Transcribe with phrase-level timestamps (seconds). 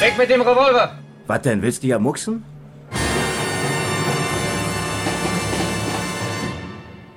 [0.00, 0.98] Weg mit dem Revolver!
[1.26, 2.42] Was denn, willst du ja mucksen?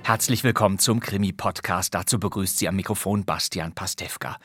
[0.03, 1.95] Herzlich willkommen zum Krimi-Podcast.
[1.95, 4.35] Dazu begrüßt Sie am Mikrofon Bastian Pastewka.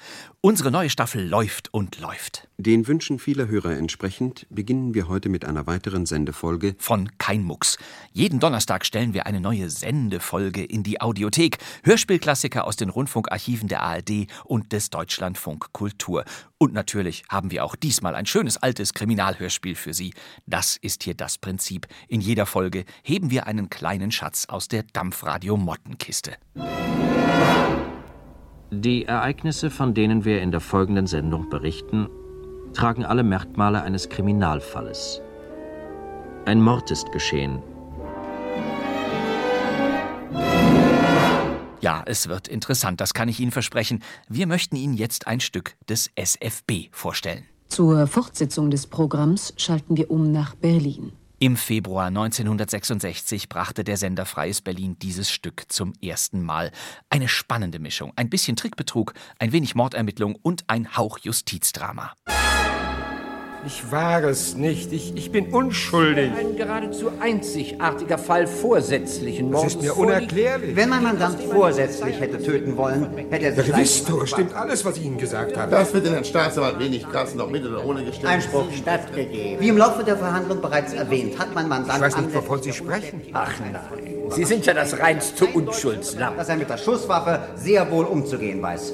[0.41, 2.47] Unsere neue Staffel läuft und läuft.
[2.59, 7.77] Den Wünschen vieler Hörer entsprechend beginnen wir heute mit einer weiteren Sendefolge Von Kein Mucks.
[8.13, 11.59] Jeden Donnerstag stellen wir eine neue Sendefolge in die Audiothek.
[11.83, 16.25] Hörspielklassiker aus den Rundfunkarchiven der ARD und des Deutschlandfunk Kultur.
[16.57, 20.15] Und natürlich haben wir auch diesmal ein schönes altes Kriminalhörspiel für Sie.
[20.47, 21.89] Das ist hier das Prinzip.
[22.07, 26.37] In jeder Folge heben wir einen kleinen Schatz aus der Dampfradio-Mottenkiste.
[28.71, 32.07] Die Ereignisse, von denen wir in der folgenden Sendung berichten,
[32.75, 35.23] tragen alle Merkmale eines Kriminalfalles.
[36.45, 37.63] Ein Mord ist geschehen.
[41.81, 44.03] Ja, es wird interessant, das kann ich Ihnen versprechen.
[44.29, 47.45] Wir möchten Ihnen jetzt ein Stück des SFB vorstellen.
[47.69, 51.13] Zur Fortsetzung des Programms schalten wir um nach Berlin.
[51.41, 56.73] Im Februar 1966 brachte der Sender Freies Berlin dieses Stück zum ersten Mal.
[57.11, 62.13] Eine spannende Mischung, ein bisschen Trickbetrug, ein wenig Mordermittlung und ein Hauch Justizdrama.
[63.67, 64.93] Ich war es nicht.
[64.93, 66.31] Ich, ich bin unschuldig.
[66.39, 69.75] Ein geradezu einzigartiger Fall vorsätzlichen Das Mordes.
[69.75, 70.77] ist mir unerklärlich.
[70.77, 74.85] Wenn mein Mandant vorsätzlich hätte töten wollen, hätte er Ja, sich gewiss doch, stimmt alles,
[74.85, 75.71] was ich Ihnen gesagt habe.
[75.71, 78.33] Das wird in den Staatsanwalt wenig kratzen, ob mit oder ohne Geständnis.
[78.45, 79.61] Einspruch stattgegeben.
[79.61, 82.73] Wie im Laufe der Verhandlung bereits erwähnt, hat mein Mandant Ich weiß nicht, wovon Sie
[82.73, 83.21] sprechen.
[83.33, 83.77] Ach nein,
[84.31, 86.37] Sie sind ja das reinste Unschuldslamm.
[86.37, 88.93] dass er mit der Schusswaffe sehr wohl umzugehen weiß.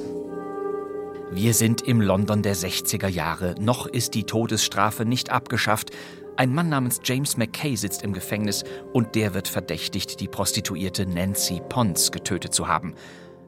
[1.34, 3.56] Wir sind im London der 60er Jahre.
[3.58, 5.90] Noch ist die Todesstrafe nicht abgeschafft.
[6.36, 8.62] Ein Mann namens James McKay sitzt im Gefängnis
[8.92, 12.94] und der wird verdächtigt, die Prostituierte Nancy Pons getötet zu haben.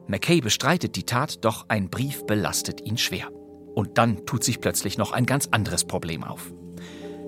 [0.07, 3.31] McKay bestreitet die Tat, doch ein Brief belastet ihn schwer.
[3.73, 6.51] Und dann tut sich plötzlich noch ein ganz anderes Problem auf.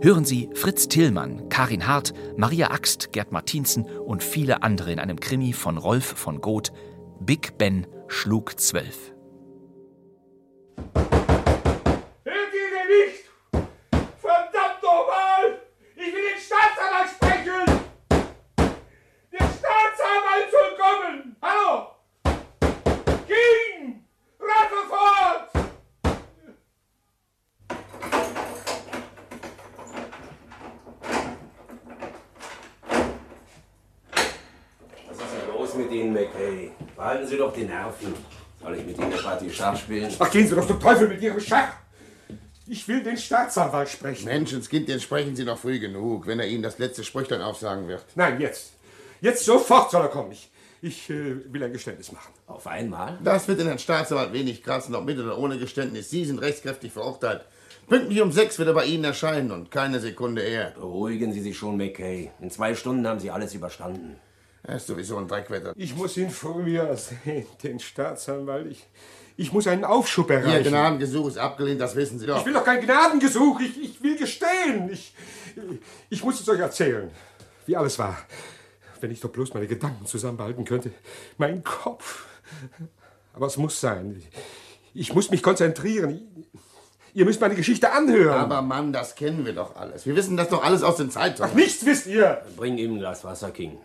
[0.02, 5.22] Hören Sie Fritz Tillmann, Karin Hart, Maria Axt, Gerd Martinsen und viele andere in einem
[5.22, 6.74] Krimi von Rolf von Goth.
[7.22, 9.14] Big Ben schlug zwölf.
[12.24, 13.24] Hört ihr denn nicht?
[14.22, 15.62] Verdammt nochmal!
[15.96, 17.66] Ich will den Staatsanwalt sprechen!
[19.32, 21.36] Der Staatsanwalt soll kommen!
[21.42, 21.96] Hallo!
[23.28, 24.06] King!
[24.40, 25.50] Raffe fort!
[35.08, 36.72] Was ist denn los mit Ihnen, McKay?
[36.96, 38.39] Behalten Sie doch die Nerven.
[38.62, 40.14] Soll ich mit Ihnen Partie Schach spielen?
[40.20, 41.74] Ach, gehen Sie doch zum Teufel mit Ihrem Schach!
[42.68, 44.26] Ich will den Staatsanwalt sprechen.
[44.26, 48.06] Menschenskind, den sprechen Sie noch früh genug, wenn er Ihnen das letzte Sprüchlein aufsagen wird.
[48.16, 48.74] Nein, jetzt.
[49.22, 50.32] Jetzt sofort soll er kommen.
[50.32, 52.32] Ich, ich äh, will ein Geständnis machen.
[52.46, 53.18] Auf einmal?
[53.24, 56.10] Das wird in den Staatsanwalt wenig kratzen, ob mit oder ohne Geständnis.
[56.12, 57.44] Sie sind rechtskräftig verurteilt.
[57.88, 60.72] Pünktlich um sechs wird er bei Ihnen erscheinen und keine Sekunde eher.
[60.72, 62.30] Beruhigen Sie sich schon, McKay.
[62.40, 64.18] In zwei Stunden haben Sie alles überstanden.
[64.70, 65.74] Er ist sowieso ein Dreckwetter.
[65.76, 68.68] Ich muss ihn vor mir sehen, den Staatsanwalt.
[68.68, 68.86] Ich,
[69.36, 70.70] ich muss einen Aufschub Ihr erreichen.
[70.70, 72.40] Gnadengesuch ist abgelehnt, das wissen Sie doch.
[72.40, 73.60] Ich will doch kein Gnadengesuch.
[73.62, 74.92] Ich, ich will gestehen.
[74.92, 75.16] Ich,
[76.12, 77.10] ich muss es euch erzählen,
[77.66, 78.16] wie alles war.
[79.02, 80.92] Wenn ich doch bloß meine Gedanken zusammenbehalten könnte.
[81.40, 82.28] Mein Kopf.
[83.34, 84.22] Aber es muss sein.
[84.94, 86.46] Ich muss mich konzentrieren.
[87.16, 88.38] Ihr müsst meine Geschichte anhören.
[88.38, 90.06] Aber Mann, das kennen wir doch alles.
[90.06, 91.50] Wir wissen das doch alles aus den Zeitungen.
[91.52, 92.44] Ach, nichts wisst ihr.
[92.56, 93.80] Bring ihm ein Glas Wasser, King.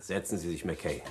[0.00, 1.02] Setzen Sie sich, McKay.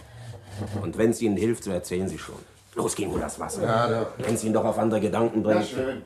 [0.82, 2.40] Und wenn es Ihnen hilft, so erzählen Sie schon.
[2.76, 3.64] Los, King, hol das Wasser.
[3.64, 4.12] Ja, doch.
[4.18, 5.66] Wenn es ihn doch auf andere Gedanken bringt.
[5.66, 6.04] schön.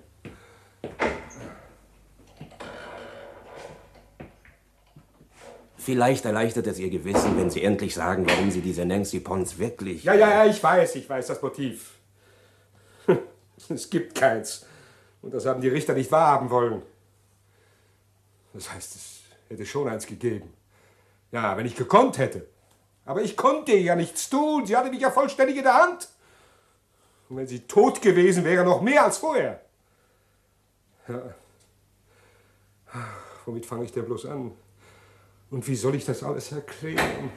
[5.78, 10.06] Vielleicht erleichtert es Ihr Gewissen, wenn Sie endlich sagen, warum Sie diese Nancy Pons wirklich...
[10.06, 11.92] Ja, ja, ja, ich weiß, ich weiß das Motiv.
[13.70, 14.66] Es gibt keins.
[15.22, 16.82] Und das haben die Richter nicht wahrhaben wollen.
[18.54, 20.54] Das heißt, es hätte schon eins gegeben.
[21.32, 22.48] Ja, wenn ich gekonnt hätte.
[23.06, 24.66] Aber ich konnte ja nichts tun.
[24.66, 26.08] Sie hatte mich ja vollständig in der Hand.
[27.30, 29.62] Und wenn sie tot gewesen wäre, noch mehr als vorher.
[31.08, 31.22] Ja.
[33.46, 34.52] Womit fange ich denn bloß an?
[35.52, 37.32] Und wie soll ich das alles erklären?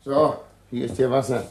[0.00, 1.46] So, hier ist Ihr Wasser.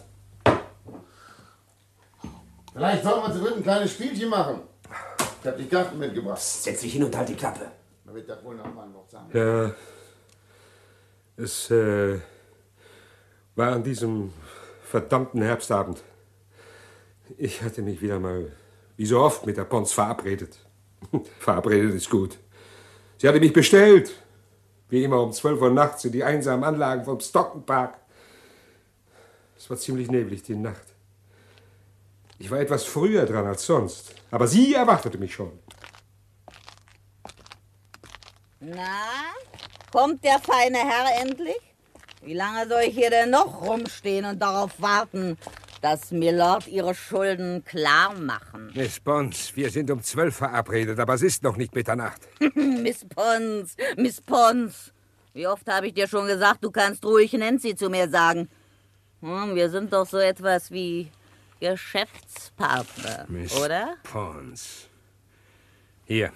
[2.74, 4.62] Vielleicht sollen wir zu dritt ein kleines Spielchen machen.
[5.48, 6.42] Ich hab die Karten mitgebracht.
[6.42, 7.72] Setz dich hin und halt die Klappe.
[8.04, 9.30] Man wird das wohl noch mal noch sagen.
[9.32, 9.74] Ja,
[11.38, 12.20] es äh,
[13.56, 14.34] war an diesem
[14.84, 16.04] verdammten Herbstabend.
[17.38, 18.52] Ich hatte mich wieder mal,
[18.98, 20.60] wie so oft, mit der Pons verabredet.
[21.40, 22.38] verabredet ist gut.
[23.18, 24.22] Sie hatte mich bestellt.
[24.90, 27.98] Wie immer um 12 Uhr nachts in die einsamen Anlagen vom Stockton Park.
[29.58, 30.97] Es war ziemlich neblig die Nacht.
[32.40, 34.14] Ich war etwas früher dran als sonst.
[34.32, 35.52] Aber sie erwartete mich schon.
[38.60, 39.34] Na,
[39.92, 41.58] kommt der feine Herr endlich?
[42.22, 45.38] Wie lange soll ich hier denn noch rumstehen und darauf warten,
[45.82, 48.72] dass Milord ihre Schulden klar machen?
[48.76, 52.22] Miss Pons, wir sind um zwölf verabredet, aber es ist noch nicht Mitternacht.
[52.56, 54.92] Miss Pons, Miss Pons.
[55.34, 58.50] Wie oft habe ich dir schon gesagt, du kannst ruhig Nancy zu mir sagen.
[59.22, 61.12] Hm, wir sind doch so etwas wie
[61.60, 63.96] Geschäftspartner, Miss oder?
[64.04, 64.90] Pons.
[66.06, 66.32] Hier.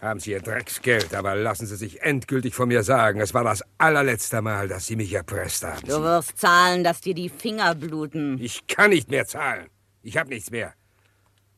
[0.00, 3.62] Haben Sie Ihr Drecksgeld, aber lassen Sie sich endgültig von mir sagen, es war das
[3.78, 5.86] allerletzte Mal, dass Sie mich erpresst haben.
[5.86, 8.38] Du wirst zahlen, dass dir die Finger bluten.
[8.38, 9.68] Ich kann nicht mehr zahlen.
[10.02, 10.74] Ich habe nichts mehr.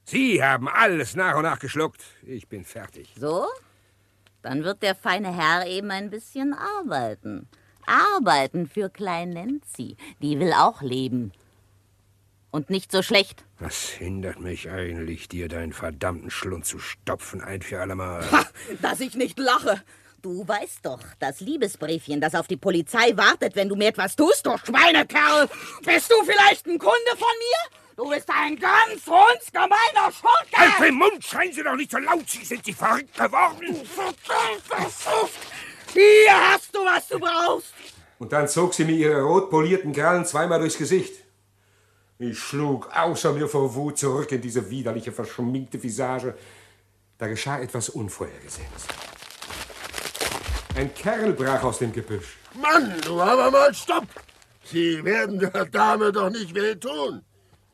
[0.05, 2.05] Sie haben alles nach und nach geschluckt.
[2.23, 3.13] Ich bin fertig.
[3.19, 3.47] So?
[4.43, 7.49] Dann wird der feine Herr eben ein bisschen arbeiten.
[7.87, 9.97] Arbeiten für Klein Nancy.
[10.23, 11.33] Die will auch leben.
[12.51, 13.45] Und nicht so schlecht.
[13.59, 18.25] Was hindert mich eigentlich, dir deinen verdammten Schlund zu stopfen, ein für allemal?
[18.83, 19.83] Dass ich nicht lache.
[20.23, 24.47] Du weißt doch, das Liebesbriefchen, das auf die Polizei wartet, wenn du mir etwas tust,
[24.47, 25.49] du Schweinekerl.
[25.85, 27.79] Bist du vielleicht ein Kunde von mir?
[27.97, 30.57] Du bist ein ganz runzgemeiner Schurke!
[30.57, 31.25] Halt den Mund!
[31.25, 32.29] Schreien Sie doch nicht so laut!
[32.29, 33.75] Sie sind Sie verrückt geworden!
[33.87, 35.31] Verdammter!
[35.93, 37.73] Hier hast du, was du brauchst!
[38.19, 41.26] Und dann zog sie mir ihre rot polierten Krallen zweimal durchs Gesicht.
[42.19, 46.35] Ich schlug außer mir vor Wut zurück in diese widerliche, verschminkte Visage.
[47.19, 48.87] Da geschah etwas Unvorhergesehenes.
[50.77, 52.39] Ein Kerl brach aus dem Gebüsch.
[52.61, 54.07] Mann, du aber mal stopp!
[54.65, 57.23] Sie werden der Dame doch nicht wehtun.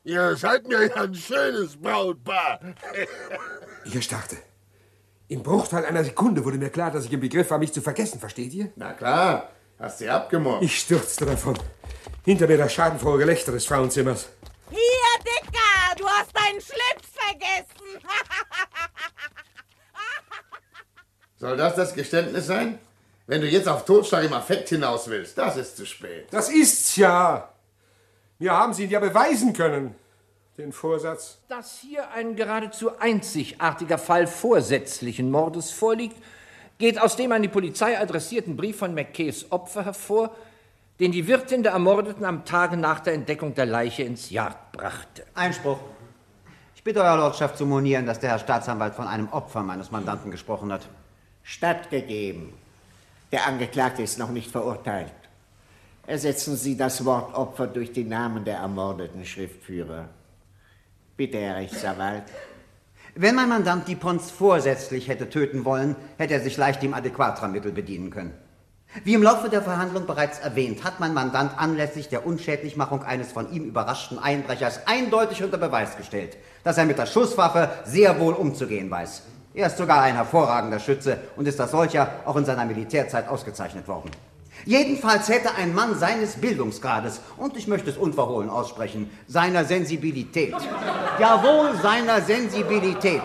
[0.03, 2.59] Ihr seid mir ja ein schönes Brautpaar.
[3.85, 4.37] Ich erstarrte.
[5.27, 8.17] Im Bruchteil einer Sekunde wurde mir klar, dass ich im Begriff war, mich zu vergessen,
[8.17, 8.71] versteht ihr?
[8.77, 10.63] Na klar, hast sie abgemobbt.
[10.63, 11.57] Ich stürzte davon.
[12.25, 14.29] Hinter mir das schadenfrohe Gelächter des Frauenzimmers.
[14.69, 14.79] Hier,
[15.25, 18.01] Dicker, du hast deinen Schlips vergessen.
[21.37, 22.79] Soll das das Geständnis sein?
[23.27, 26.27] Wenn du jetzt auf Totschlag im Affekt hinaus willst, das ist zu spät.
[26.31, 27.49] Das ist's ja.
[28.39, 29.93] Wir haben sie ja beweisen können.
[30.57, 31.39] Den Vorsatz.
[31.49, 36.15] Dass hier ein geradezu einzigartiger Fall vorsätzlichen Mordes vorliegt,
[36.77, 40.29] geht aus dem an die Polizei adressierten Brief von McKays Opfer hervor,
[41.03, 45.25] den die Wirtin der Ermordeten am Tage nach der Entdeckung der Leiche ins Jagd brachte.
[45.33, 45.77] Einspruch.
[46.77, 50.31] Ich bitte Euer Lordschaft zu monieren, dass der Herr Staatsanwalt von einem Opfer meines Mandanten
[50.31, 50.87] gesprochen hat.
[51.43, 52.53] Stattgegeben.
[53.33, 55.11] Der Angeklagte ist noch nicht verurteilt.
[56.07, 60.07] Ersetzen Sie das Wort Opfer durch den Namen der ermordeten Schriftführer.
[61.17, 62.23] Bitte, Herr Rechtsanwalt.
[63.13, 67.73] Wenn mein Mandant die Pons vorsätzlich hätte töten wollen, hätte er sich leicht dem Adäquatra-Mittel
[67.73, 68.42] bedienen können.
[69.03, 73.51] Wie im Laufe der Verhandlung bereits erwähnt, hat mein Mandant anlässlich der Unschädlichmachung eines von
[73.51, 78.91] ihm überraschten Einbrechers eindeutig unter Beweis gestellt, dass er mit der Schusswaffe sehr wohl umzugehen
[78.91, 79.23] weiß.
[79.55, 83.87] Er ist sogar ein hervorragender Schütze und ist als solcher auch in seiner Militärzeit ausgezeichnet
[83.87, 84.11] worden.
[84.65, 90.55] Jedenfalls hätte ein Mann seines Bildungsgrades, und ich möchte es unverhohlen aussprechen, seiner Sensibilität,
[91.19, 93.23] jawohl seiner Sensibilität,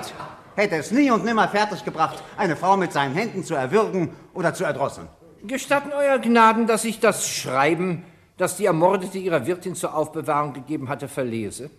[0.57, 4.64] hätte es nie und nimmer fertiggebracht, eine Frau mit seinen Händen zu erwürgen oder zu
[4.64, 5.09] erdrosseln.
[5.47, 8.04] Gestatten Euer Gnaden, dass ich das Schreiben,
[8.37, 11.71] das die Ermordete ihrer Wirtin zur Aufbewahrung gegeben hatte, verlese?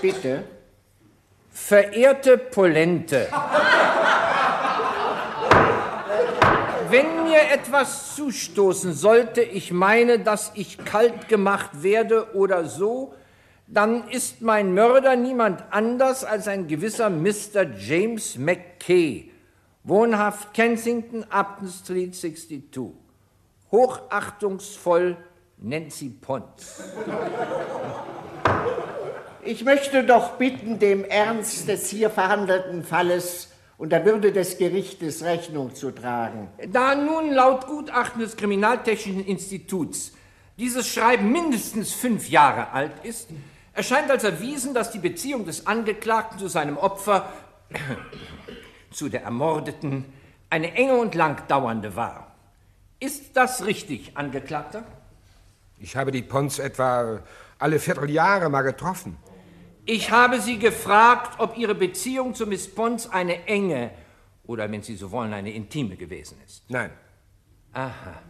[0.00, 0.44] Bitte.
[1.50, 3.28] Verehrte Polente,
[6.90, 13.14] wenn mir etwas zustoßen sollte, ich meine, dass ich kalt gemacht werde oder so,
[13.66, 17.64] dann ist mein Mörder niemand anders als ein gewisser Mr.
[17.78, 19.30] James McKay,
[19.86, 22.64] wohnhaft Kensington, Upton Street 62.
[23.70, 25.16] Hochachtungsvoll
[25.58, 26.82] Nancy Pons.
[29.42, 35.22] Ich möchte doch bitten, dem Ernst des hier verhandelten Falles und der Würde des Gerichtes
[35.22, 36.48] Rechnung zu tragen.
[36.68, 40.12] Da nun laut Gutachten des Kriminaltechnischen Instituts
[40.58, 43.28] dieses Schreiben mindestens fünf Jahre alt ist,
[43.72, 47.30] erscheint als erwiesen, dass die Beziehung des Angeklagten zu seinem Opfer,
[48.96, 50.04] zu der Ermordeten,
[50.50, 52.34] eine enge und lang dauernde war.
[52.98, 54.84] Ist das richtig, Angeklagter?
[55.78, 57.20] Ich habe die Pons etwa
[57.58, 59.18] alle Vierteljahre mal getroffen.
[59.84, 63.90] Ich habe Sie gefragt, ob Ihre Beziehung zu Miss Pons eine enge
[64.44, 66.68] oder, wenn Sie so wollen, eine intime gewesen ist.
[66.70, 66.90] Nein.
[67.72, 68.22] Aha.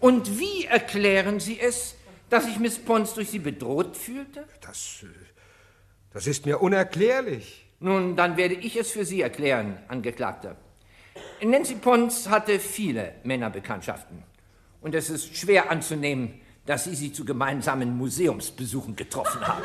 [0.00, 1.96] Und wie erklären Sie es,
[2.30, 4.46] dass sich Miss Pons durch Sie bedroht fühlte?
[4.60, 5.06] Das, äh,
[6.12, 7.67] das ist mir unerklärlich.
[7.80, 10.56] Nun, dann werde ich es für Sie erklären, Angeklagter.
[11.42, 14.22] Nancy Pons hatte viele Männerbekanntschaften.
[14.80, 19.64] Und es ist schwer anzunehmen, dass Sie sie zu gemeinsamen Museumsbesuchen getroffen haben.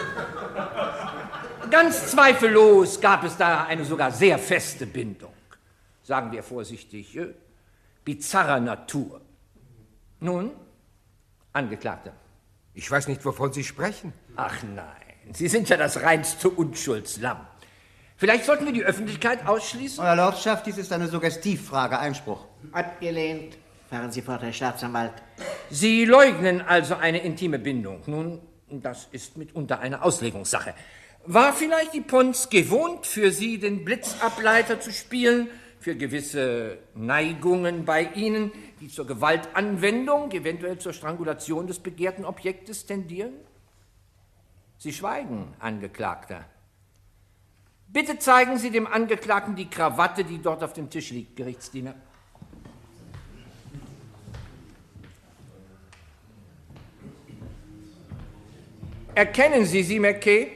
[1.70, 5.34] Ganz zweifellos gab es da eine sogar sehr feste Bindung.
[6.04, 7.34] Sagen wir vorsichtig, äh,
[8.04, 9.22] bizarrer Natur.
[10.20, 10.52] Nun,
[11.52, 12.14] Angeklagter.
[12.74, 14.12] Ich weiß nicht, wovon Sie sprechen.
[14.36, 17.46] Ach nein, Sie sind ja das reinste Unschuldslamm.
[18.18, 20.04] Vielleicht sollten wir die Öffentlichkeit ausschließen?
[20.04, 22.00] Euer Lordschaft, dies ist eine Suggestivfrage.
[22.00, 22.46] Einspruch.
[22.72, 23.58] Abgelehnt.
[23.90, 25.14] Fahren Sie fort, Herr Staatsanwalt.
[25.70, 28.02] Sie leugnen also eine intime Bindung.
[28.06, 30.74] Nun, das ist mitunter eine Auslegungssache.
[31.26, 35.48] War vielleicht die Pons gewohnt, für Sie den Blitzableiter zu spielen,
[35.80, 43.34] für gewisse Neigungen bei Ihnen, die zur Gewaltanwendung, eventuell zur Strangulation des begehrten Objektes tendieren?
[44.78, 46.46] Sie schweigen, Angeklagter.
[47.94, 51.94] Bitte zeigen Sie dem Angeklagten die Krawatte, die dort auf dem Tisch liegt, Gerichtsdiener.
[59.14, 60.52] Erkennen Sie sie, McKay?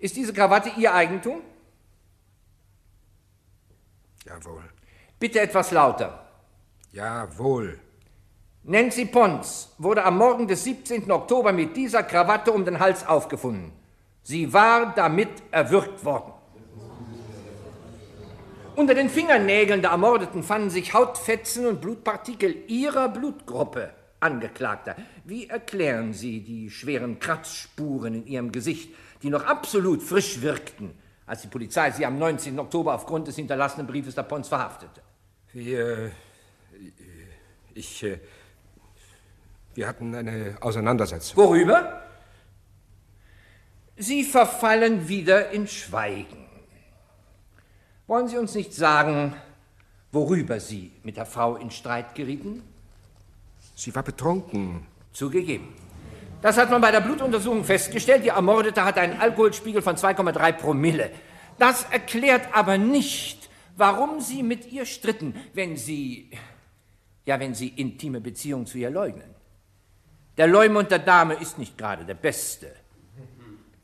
[0.00, 1.42] Ist diese Krawatte Ihr Eigentum?
[4.24, 4.64] Jawohl.
[5.20, 6.28] Bitte etwas lauter.
[6.90, 7.78] Jawohl.
[8.64, 11.08] Nancy Pons wurde am Morgen des 17.
[11.08, 13.85] Oktober mit dieser Krawatte um den Hals aufgefunden.
[14.26, 16.32] Sie war damit erwürgt worden.
[18.74, 24.96] Unter den Fingernägeln der Ermordeten fanden sich Hautfetzen und Blutpartikel ihrer Blutgruppe, Angeklagter.
[25.24, 28.92] Wie erklären Sie die schweren Kratzspuren in Ihrem Gesicht,
[29.22, 32.58] die noch absolut frisch wirkten, als die Polizei Sie am 19.
[32.58, 35.02] Oktober aufgrund des hinterlassenen Briefes der Pons verhaftete?
[35.52, 36.10] Wir.
[37.74, 38.02] Ich.
[38.02, 38.18] äh,
[39.76, 41.36] Wir hatten eine Auseinandersetzung.
[41.36, 42.05] Worüber?
[43.96, 46.46] Sie verfallen wieder in Schweigen.
[48.06, 49.34] Wollen Sie uns nicht sagen,
[50.12, 52.62] worüber Sie mit der Frau in Streit gerieten?
[53.74, 54.86] Sie war betrunken.
[55.12, 55.68] Zugegeben.
[56.42, 58.22] Das hat man bei der Blutuntersuchung festgestellt.
[58.22, 61.10] Die Ermordete hatte einen Alkoholspiegel von 2,3 Promille.
[61.58, 66.30] Das erklärt aber nicht, warum Sie mit ihr stritten, wenn Sie,
[67.24, 69.34] ja, wenn Sie intime Beziehungen zu ihr leugnen.
[70.36, 72.70] Der Leumund der Dame ist nicht gerade der beste.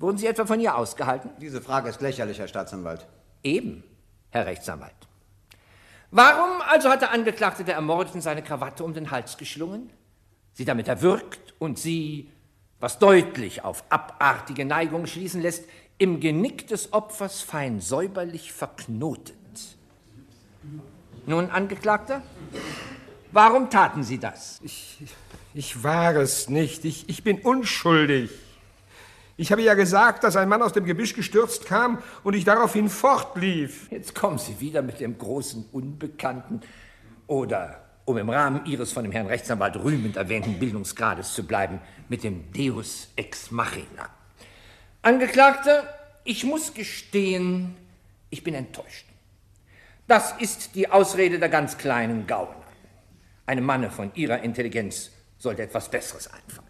[0.03, 1.31] Wurden Sie etwa von ihr ausgehalten?
[1.41, 3.07] Diese Frage ist lächerlich, Herr Staatsanwalt.
[3.45, 3.85] Eben,
[4.31, 4.97] Herr Rechtsanwalt.
[6.11, 9.91] Warum also hat der Angeklagte der Ermordeten seine Krawatte um den Hals geschlungen?
[10.55, 12.29] Sie damit erwürgt und sie,
[12.81, 15.67] was deutlich auf abartige Neigungen schließen lässt,
[15.99, 19.37] im Genick des Opfers fein säuberlich verknotet.
[21.27, 22.23] Nun, Angeklagter,
[23.31, 24.59] warum taten Sie das?
[24.65, 24.99] Ich,
[25.55, 26.85] ich war es nicht.
[26.85, 28.31] Ich, ich bin unschuldig.
[29.37, 32.89] Ich habe ja gesagt, dass ein Mann aus dem Gebüsch gestürzt kam und ich daraufhin
[32.89, 33.91] fortlief.
[33.91, 36.61] Jetzt kommen Sie wieder mit dem großen Unbekannten.
[37.27, 42.25] Oder, um im Rahmen Ihres von dem Herrn Rechtsanwalt rühmend erwähnten Bildungsgrades zu bleiben, mit
[42.25, 44.11] dem Deus ex machina.
[45.01, 45.85] Angeklagter,
[46.25, 47.75] ich muss gestehen,
[48.29, 49.07] ich bin enttäuscht.
[50.07, 52.55] Das ist die Ausrede der ganz kleinen Gauner.
[53.47, 56.69] Einem Manne von Ihrer Intelligenz sollte etwas Besseres einfallen.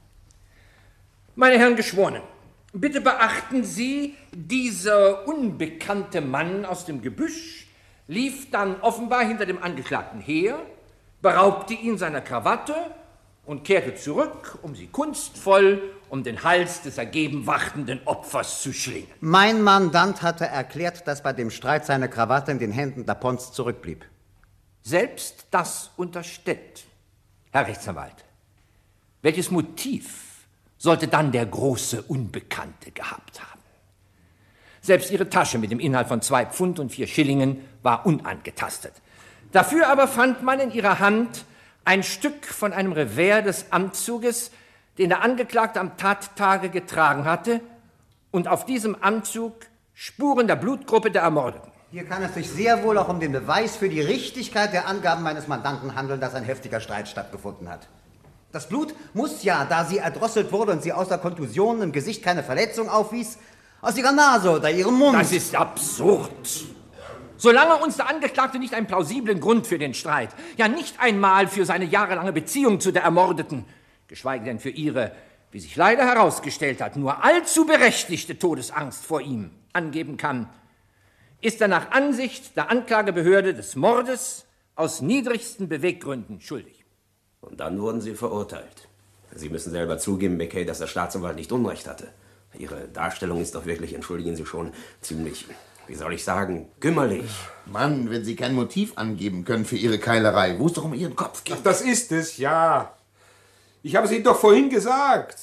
[1.35, 2.23] Meine Herren Geschworenen,
[2.73, 7.67] bitte beachten Sie, dieser unbekannte Mann aus dem Gebüsch
[8.09, 10.59] lief dann offenbar hinter dem Angeklagten her,
[11.21, 12.75] beraubte ihn seiner Krawatte
[13.45, 19.09] und kehrte zurück, um sie kunstvoll um den Hals des ergeben wartenden Opfers zu schlingen.
[19.21, 23.53] Mein Mandant hatte erklärt, dass bei dem Streit seine Krawatte in den Händen der Pons
[23.53, 24.05] zurückblieb.
[24.83, 26.85] Selbst das unterstellt,
[27.51, 28.27] Herr Rechtsanwalt.
[29.23, 30.32] Welches Motiv
[30.83, 33.61] sollte dann der große Unbekannte gehabt haben?
[34.81, 38.93] Selbst ihre Tasche mit dem Inhalt von zwei Pfund und vier Schillingen war unangetastet.
[39.53, 41.45] Dafür aber fand man in ihrer Hand
[41.85, 44.51] ein Stück von einem Revers des Anzuges,
[44.99, 47.61] den der Angeklagte am Tattage getragen hatte,
[48.33, 49.55] und auf diesem Anzug
[49.95, 51.71] Spuren der Blutgruppe der Ermordeten.
[51.93, 55.23] Hier kann es sich sehr wohl auch um den Beweis für die Richtigkeit der Angaben
[55.23, 57.87] meines Mandanten handeln, dass ein heftiger Streit stattgefunden hat.
[58.53, 62.43] Das Blut muss ja, da sie erdrosselt wurde und sie außer Kontusionen im Gesicht keine
[62.43, 63.39] Verletzung aufwies,
[63.81, 65.19] aus ihrer Nase oder ihrem Mund.
[65.19, 66.31] Das ist absurd.
[67.37, 71.65] Solange uns der Angeklagte nicht einen plausiblen Grund für den Streit, ja nicht einmal für
[71.65, 73.65] seine jahrelange Beziehung zu der Ermordeten,
[74.07, 75.13] geschweige denn für ihre
[75.53, 80.49] wie sich leider herausgestellt hat, nur allzu berechtigte Todesangst vor ihm angeben kann,
[81.43, 86.82] ist er nach Ansicht der Anklagebehörde des Mordes aus niedrigsten Beweggründen schuldig.
[87.43, 88.89] Und dann wurden Sie verurteilt.
[89.35, 92.09] Sie müssen selber zugeben, McKay, dass der Staatsanwalt nicht Unrecht hatte.
[92.59, 95.47] Ihre Darstellung ist doch wirklich, entschuldigen Sie schon, ziemlich,
[95.87, 97.31] wie soll ich sagen, kümmerlich.
[97.67, 101.17] Mann, wenn Sie kein Motiv angeben können für Ihre Keilerei, wo es doch um Ihren
[101.17, 101.57] Kopf geht.
[101.59, 102.95] Ach, das ist es, ja.
[103.83, 105.39] Ich habe es Ihnen doch vorhin gesagt.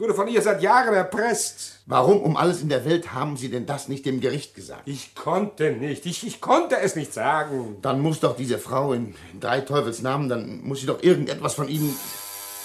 [0.00, 1.80] Ich wurde von ihr seit Jahren erpresst.
[1.84, 4.88] Warum um alles in der Welt haben Sie denn das nicht dem Gericht gesagt?
[4.88, 6.06] Ich konnte nicht.
[6.06, 7.76] Ich, ich konnte es nicht sagen.
[7.82, 11.52] Dann muss doch diese Frau in, in drei Teufels Namen, dann muss sie doch irgendetwas
[11.52, 11.94] von Ihnen.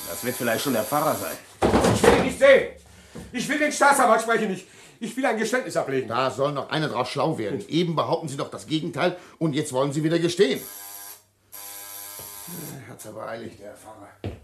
[0.09, 1.35] Das wird vielleicht schon der Pfarrer sein.
[1.93, 2.67] Ich will ihn nicht sehen.
[3.33, 4.53] Ich will den Staatsanwalt sprechen.
[4.53, 4.65] Ich,
[5.01, 6.07] ich will ein Geständnis ablegen.
[6.07, 7.65] Da soll noch einer draus schlau werden.
[7.67, 10.61] Eben behaupten Sie doch das Gegenteil und jetzt wollen Sie wieder gestehen.
[12.89, 14.37] Hat's aber eilig, der Pfarrer.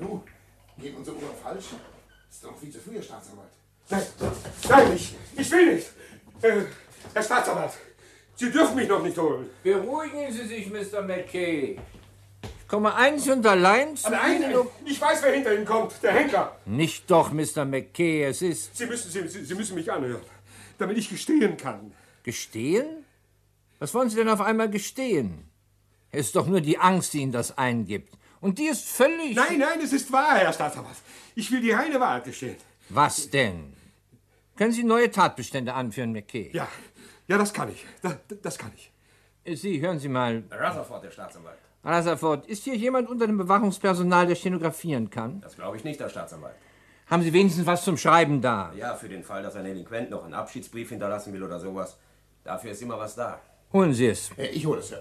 [0.00, 0.20] Nanu,
[0.78, 1.66] gehen unsere Uhren falsch?
[2.30, 3.50] Ist doch viel zu früh, Herr Staatsanwalt.
[3.88, 4.02] Nein,
[4.68, 5.88] nein, ich, ich will nicht.
[6.42, 6.62] Äh,
[7.12, 7.72] Herr Staatsanwalt,
[8.36, 9.50] Sie dürfen mich noch nicht holen.
[9.62, 11.02] Beruhigen Sie sich, Mr.
[11.02, 11.78] McKay.
[12.42, 16.00] Ich komme einzig und allein zu Nein, Ihnen, ich weiß, wer hinter Ihnen kommt.
[16.02, 16.56] Der Henker.
[16.66, 17.64] Nicht doch, Mr.
[17.64, 18.76] McKay, es ist...
[18.76, 20.22] Sie müssen, Sie, Sie, Sie müssen mich anhören,
[20.78, 21.92] damit ich gestehen kann.
[22.22, 23.04] Gestehen?
[23.80, 25.50] Was wollen Sie denn auf einmal gestehen?
[26.12, 28.14] Es ist doch nur die Angst, die Ihnen das eingibt.
[28.40, 29.36] Und die ist völlig...
[29.36, 30.96] Nein, nein, es ist wahr, Herr Staatsanwalt.
[31.34, 32.56] Ich will die reine Wahrheit gestehen.
[32.88, 33.74] Was denn?
[34.56, 36.50] Können Sie neue Tatbestände anführen, McKay?
[36.52, 36.66] Ja,
[37.28, 37.84] ja, das kann ich.
[38.02, 38.90] Das, das kann ich.
[39.60, 40.42] Sie, hören Sie mal.
[40.50, 41.58] Rutherford, der Staatsanwalt.
[41.84, 45.40] Rutherford, ist hier jemand unter dem Bewachungspersonal, der stenografieren kann?
[45.40, 46.54] Das glaube ich nicht, der Staatsanwalt.
[47.06, 48.72] Haben Sie wenigstens was zum Schreiben da?
[48.76, 51.98] Ja, für den Fall, dass ein Delinquent noch einen Abschiedsbrief hinterlassen will oder sowas.
[52.44, 53.40] Dafür ist immer was da.
[53.72, 54.30] Holen Sie es.
[54.36, 54.98] Äh, Ich hole es, ja.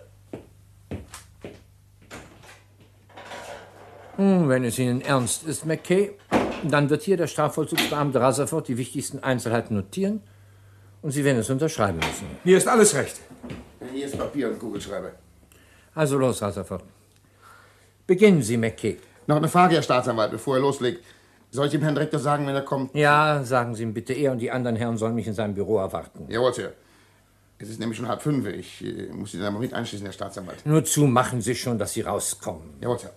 [4.21, 6.11] Wenn es Ihnen ernst ist, McKay,
[6.63, 10.19] dann wird hier der Strafvollzugsbeamte Rutherford die wichtigsten Einzelheiten notieren
[11.01, 12.27] und Sie werden es unterschreiben müssen.
[12.43, 13.21] Mir ist alles recht.
[13.93, 15.13] Hier ist Papier und Kugelschreiber.
[15.95, 16.83] Also los, Rutherford.
[18.07, 18.97] Beginnen Sie, McKay.
[19.25, 21.01] Noch eine Frage, Herr Staatsanwalt, bevor er loslegt.
[21.51, 22.93] Soll ich dem Herrn Direktor sagen, wenn er kommt?
[22.93, 25.77] Ja, sagen Sie ihm bitte, er und die anderen Herren sollen mich in seinem Büro
[25.77, 26.25] erwarten.
[26.27, 26.73] Jawohl, Sir.
[27.57, 28.45] Es ist nämlich schon halb fünf.
[28.47, 30.65] Ich äh, muss Sie da mal mit einschließen, Herr Staatsanwalt.
[30.65, 32.73] Nur zu machen Sie schon, dass Sie rauskommen.
[32.81, 33.11] Jawohl, Sir.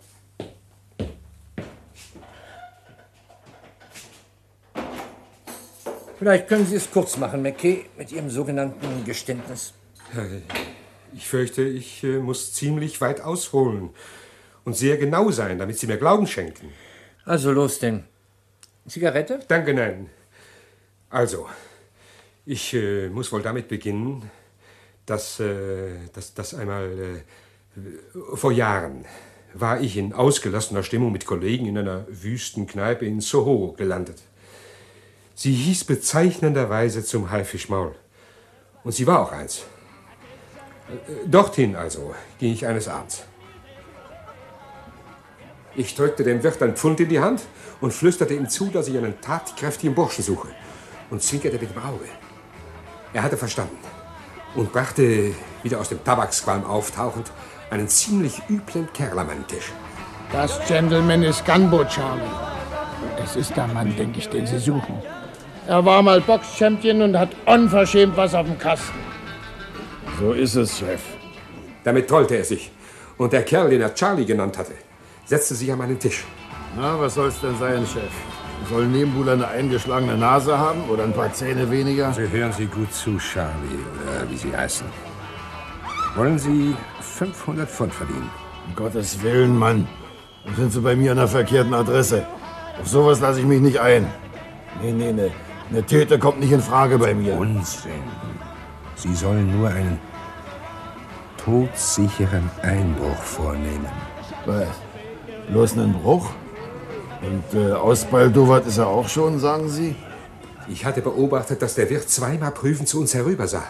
[6.22, 9.74] Vielleicht können Sie es kurz machen, McKay, mit Ihrem sogenannten Geständnis.
[11.12, 13.90] Ich fürchte, ich äh, muss ziemlich weit ausholen
[14.64, 16.68] und sehr genau sein, damit Sie mir Glauben schenken.
[17.24, 18.04] Also los denn.
[18.86, 19.40] Zigarette?
[19.48, 20.10] Danke, nein.
[21.10, 21.48] Also,
[22.46, 24.30] ich äh, muss wohl damit beginnen,
[25.06, 27.24] dass, äh, dass, dass einmal
[27.74, 29.06] äh, vor Jahren
[29.54, 34.22] war ich in ausgelassener Stimmung mit Kollegen in einer wüsten Kneipe in Soho gelandet.
[35.42, 37.96] Sie hieß bezeichnenderweise zum Haifischmaul.
[38.84, 39.64] Und sie war auch eins.
[40.88, 43.24] Äh, Dorthin also ging ich eines Abends.
[45.74, 47.42] Ich drückte dem Wirt ein Pfund in die Hand
[47.80, 50.46] und flüsterte ihm zu, dass ich einen tatkräftigen Burschen suche
[51.10, 52.04] und zwinkerte mit dem Auge.
[53.12, 53.78] Er hatte verstanden
[54.54, 57.32] und brachte, wieder aus dem Tabaksqualm auftauchend,
[57.68, 59.72] einen ziemlich üblen Kerl an meinen Tisch.
[60.30, 62.22] Das Gentleman ist Gunbo, Charlie.
[63.20, 65.02] Es ist der Mann, denke ich, den Sie suchen.
[65.66, 68.98] Er war mal Box-Champion und hat unverschämt was auf dem Kasten.
[70.18, 71.00] So ist es, Chef.
[71.84, 72.70] Damit trollte er sich.
[73.16, 74.72] Und der Kerl, den er Charlie genannt hatte,
[75.24, 76.24] setzte sich an meinen Tisch.
[76.76, 78.10] Na, was soll's denn sein, Chef?
[78.68, 82.12] Soll Nebenbuhler eine eingeschlagene Nase haben oder ein paar Zähne weniger?
[82.12, 84.86] Sie hören Sie gut zu, Charlie, oder wie Sie heißen.
[86.16, 88.30] Wollen Sie 500 Pfund verdienen?
[88.68, 89.88] Um Gottes Willen, Mann.
[90.44, 92.26] Dann sind Sie bei mir an der verkehrten Adresse.
[92.80, 94.06] Auf sowas lasse ich mich nicht ein.
[94.80, 95.30] Nee, nee, nee.
[95.70, 97.34] Eine Töte kommt nicht in Frage bei mir.
[97.36, 97.92] Unsinn.
[98.96, 99.98] Sie sollen nur einen
[101.44, 103.90] todsicheren Einbruch vornehmen.
[104.46, 104.68] Was?
[105.48, 106.30] Bloß einen Bruch?
[107.22, 109.94] Und äh, ausbaldowert ist er auch schon, sagen Sie?
[110.68, 113.66] Ich hatte beobachtet, dass der Wirt zweimal prüfend zu uns herübersah.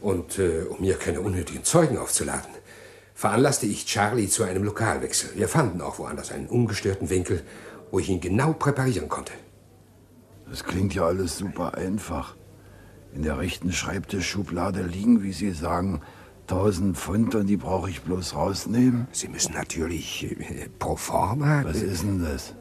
[0.00, 2.50] Und äh, um mir keine unnötigen Zeugen aufzuladen,
[3.14, 5.30] veranlasste ich Charlie zu einem Lokalwechsel.
[5.36, 7.42] Wir fanden auch woanders einen ungestörten Winkel,
[7.90, 9.32] wo ich ihn genau präparieren konnte.
[10.52, 12.36] Das klingt ja alles super einfach.
[13.14, 16.02] In der rechten Schreibtischschublade liegen, wie Sie sagen,
[16.42, 19.08] 1000 Pfund und die brauche ich bloß rausnehmen.
[19.12, 21.64] Sie müssen natürlich äh, pro forma.
[21.64, 22.52] Was ist denn das?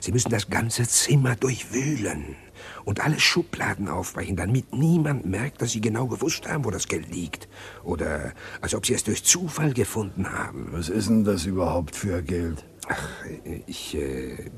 [0.00, 2.36] Sie müssen das ganze Zimmer durchwühlen
[2.86, 7.14] und alle Schubladen aufbrechen, damit niemand merkt, dass Sie genau gewusst haben, wo das Geld
[7.14, 7.50] liegt.
[7.84, 8.32] Oder
[8.62, 10.68] als ob Sie es durch Zufall gefunden haben.
[10.70, 12.64] Was ist denn das überhaupt für Geld?
[12.88, 13.08] Ach,
[13.66, 14.50] ich äh,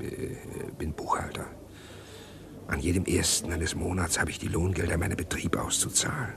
[0.79, 1.45] bin Buchhalter.
[2.67, 6.33] An jedem ersten eines Monats habe ich die Lohngelder meinem Betrieb auszuzahlen.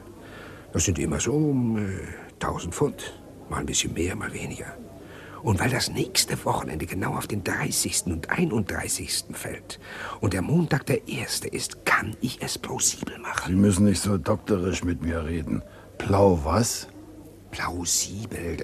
[0.72, 2.00] Das sind immer so um äh,
[2.34, 3.20] 1000 Pfund.
[3.48, 4.76] Mal ein bisschen mehr, mal weniger.
[5.42, 8.06] Und weil das nächste Wochenende genau auf den 30.
[8.06, 9.24] und 31.
[9.32, 9.78] fällt
[10.20, 13.54] und der Montag der erste ist, kann ich es plausibel machen.
[13.54, 15.62] Sie müssen nicht so doktorisch mit mir reden.
[15.96, 16.88] Plau was?
[17.50, 18.56] Plausibel.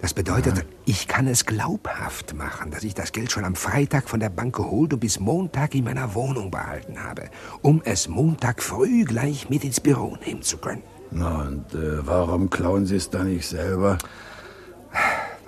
[0.00, 4.20] Das bedeutet, ich kann es glaubhaft machen, dass ich das Geld schon am Freitag von
[4.20, 7.30] der Bank geholt und bis Montag in meiner Wohnung behalten habe,
[7.62, 10.82] um es Montag früh gleich mit ins Büro nehmen zu können.
[11.10, 13.98] Na, und äh, warum klauen Sie es dann nicht selber?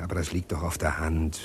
[0.01, 1.41] Aber das liegt doch auf der Hand,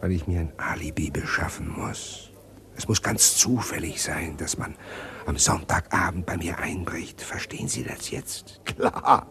[0.00, 2.30] weil ich mir ein Alibi beschaffen muss.
[2.76, 4.74] Es muss ganz zufällig sein, dass man
[5.28, 7.20] am Sonntagabend bei mir einbricht.
[7.20, 8.60] Verstehen Sie das jetzt?
[8.64, 9.26] Klar,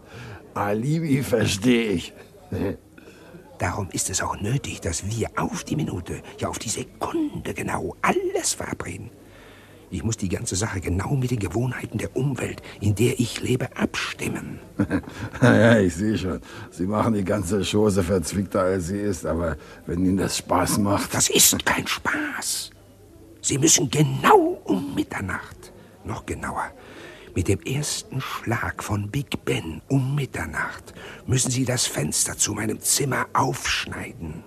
[0.54, 2.14] Alibi verstehe ich.
[3.58, 7.96] Darum ist es auch nötig, dass wir auf die Minute, ja auf die Sekunde genau
[8.02, 9.10] alles verabreden.
[9.90, 13.76] Ich muss die ganze Sache genau mit den Gewohnheiten der Umwelt, in der ich lebe,
[13.76, 14.60] abstimmen.
[15.42, 16.42] ja, ich sehe schon.
[16.70, 19.26] Sie machen die ganze Chose verzwickter, als sie ist.
[19.26, 19.56] Aber
[19.86, 21.14] wenn Ihnen das Spaß macht...
[21.14, 22.72] Das ist kein Spaß.
[23.42, 25.72] Sie müssen genau um Mitternacht,
[26.08, 26.72] noch genauer,
[27.36, 30.96] mit dem ersten Schlag von Big Ben um Mitternacht,
[31.28, 34.44] müssen Sie das Fenster zu meinem Zimmer aufschneiden.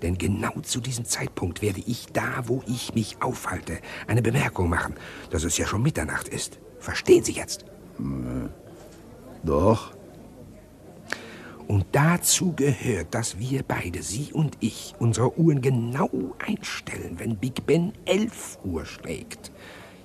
[0.00, 4.94] Denn genau zu diesem Zeitpunkt werde ich da, wo ich mich aufhalte, eine Bemerkung machen,
[5.30, 6.58] dass es ja schon Mitternacht ist.
[6.78, 7.64] Verstehen Sie jetzt?
[7.98, 8.48] Äh,
[9.42, 9.92] doch.
[11.66, 17.64] Und dazu gehört, dass wir beide, Sie und ich, unsere Uhren genau einstellen, wenn Big
[17.66, 19.50] Ben 11 Uhr schlägt.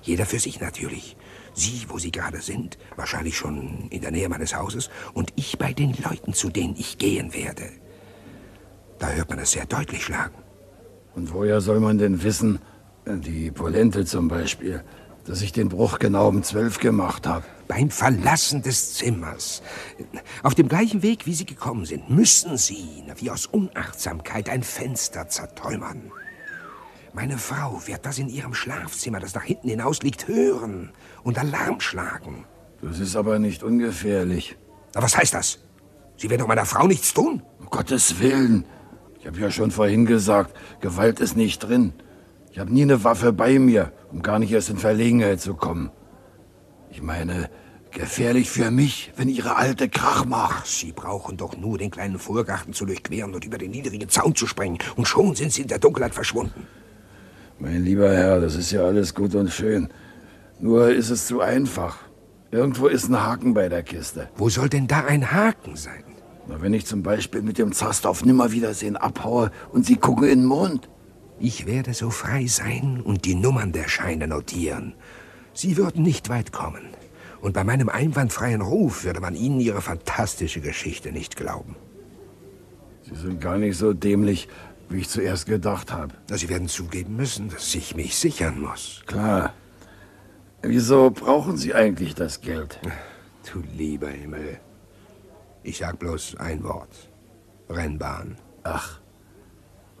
[0.02, 1.16] Jeder für sich natürlich.
[1.54, 5.72] Sie, wo Sie gerade sind, wahrscheinlich schon in der Nähe meines Hauses, und ich bei
[5.72, 7.70] den Leuten, zu denen ich gehen werde.
[8.98, 10.34] Da hört man es sehr deutlich schlagen.
[11.14, 12.60] Und woher soll man denn wissen,
[13.06, 14.84] die Polente zum Beispiel,
[15.24, 17.44] dass ich den Bruch genau um zwölf gemacht habe?
[17.66, 19.62] Beim Verlassen des Zimmers.
[20.42, 25.28] Auf dem gleichen Weg, wie Sie gekommen sind, müssen Sie, wie aus Unachtsamkeit, ein Fenster
[25.28, 26.12] zertrümmern.
[27.12, 30.92] Meine Frau wird das in ihrem Schlafzimmer, das nach hinten hinaus liegt, hören
[31.24, 32.44] und Alarm schlagen.
[32.82, 34.56] Das ist aber nicht ungefährlich.
[34.94, 35.58] Na, was heißt das?
[36.16, 37.42] Sie werden doch meiner Frau nichts tun?
[37.58, 38.64] Um Gottes Willen.
[39.18, 41.92] Ich habe ja schon vorhin gesagt, Gewalt ist nicht drin.
[42.52, 45.90] Ich habe nie eine Waffe bei mir, um gar nicht erst in Verlegenheit zu kommen.
[46.90, 47.50] Ich meine,
[47.90, 50.66] gefährlich für mich, wenn Ihre alte Krach macht.
[50.66, 54.46] Sie brauchen doch nur den kleinen Vorgarten zu durchqueren und über den niedrigen Zaun zu
[54.46, 54.78] sprengen.
[54.96, 56.66] Und schon sind Sie in der Dunkelheit verschwunden.
[57.60, 59.88] Mein lieber Herr, das ist ja alles gut und schön.
[60.60, 61.98] Nur ist es zu einfach.
[62.50, 64.30] Irgendwo ist ein Haken bei der Kiste.
[64.36, 66.04] Wo soll denn da ein Haken sein?
[66.48, 70.40] Na, wenn ich zum Beispiel mit dem Zast auf Nimmerwiedersehen abhaue und Sie gucken in
[70.40, 70.88] den Mond.
[71.38, 74.94] Ich werde so frei sein und die Nummern der Scheine notieren.
[75.52, 76.88] Sie würden nicht weit kommen.
[77.42, 81.76] Und bei meinem einwandfreien Ruf würde man Ihnen Ihre fantastische Geschichte nicht glauben.
[83.02, 84.48] Sie sind gar nicht so dämlich,
[84.90, 86.14] wie ich zuerst gedacht habe.
[86.28, 89.02] Sie werden zugeben müssen, dass ich mich sichern muss.
[89.06, 89.54] Klar.
[90.62, 92.78] Wieso brauchen Sie eigentlich das Geld?
[93.50, 94.60] Du lieber Himmel.
[95.62, 97.08] Ich sag bloß ein Wort.
[97.68, 98.36] Rennbahn.
[98.62, 99.00] Ach,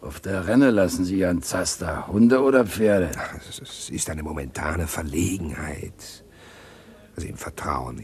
[0.00, 2.08] auf der Renne lassen Sie Ihren Zaster.
[2.08, 3.10] Hunde oder Pferde?
[3.48, 6.24] Es ist eine momentane Verlegenheit.
[7.16, 8.02] Also im Vertrauen.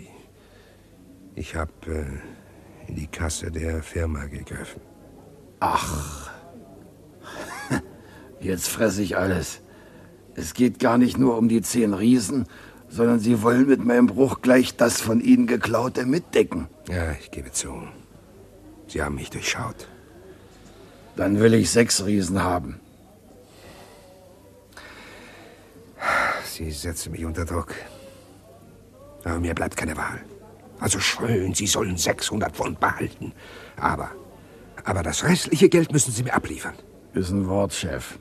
[1.35, 4.81] Ich, habe äh, in die Kasse der Firma gegriffen.
[5.61, 6.31] Ach.
[8.47, 9.61] Jetzt fresse ich alles.
[10.37, 12.47] Es geht gar nicht nur um die zehn Riesen,
[12.89, 16.69] sondern Sie wollen mit meinem Bruch gleich das von Ihnen geklaute mitdecken.
[16.89, 17.73] Ja, ich gebe zu.
[18.87, 19.89] Sie haben mich durchschaut.
[21.17, 22.79] Dann will ich sechs Riesen haben.
[26.45, 27.75] Sie setzen mich unter Druck.
[29.25, 30.21] Aber mir bleibt keine Wahl.
[30.79, 33.33] Also schön, Sie sollen 600 Pfund behalten.
[33.77, 34.13] Aber,
[34.85, 36.75] aber das restliche Geld müssen Sie mir abliefern.
[37.13, 38.21] Ist ein Wort, Chef.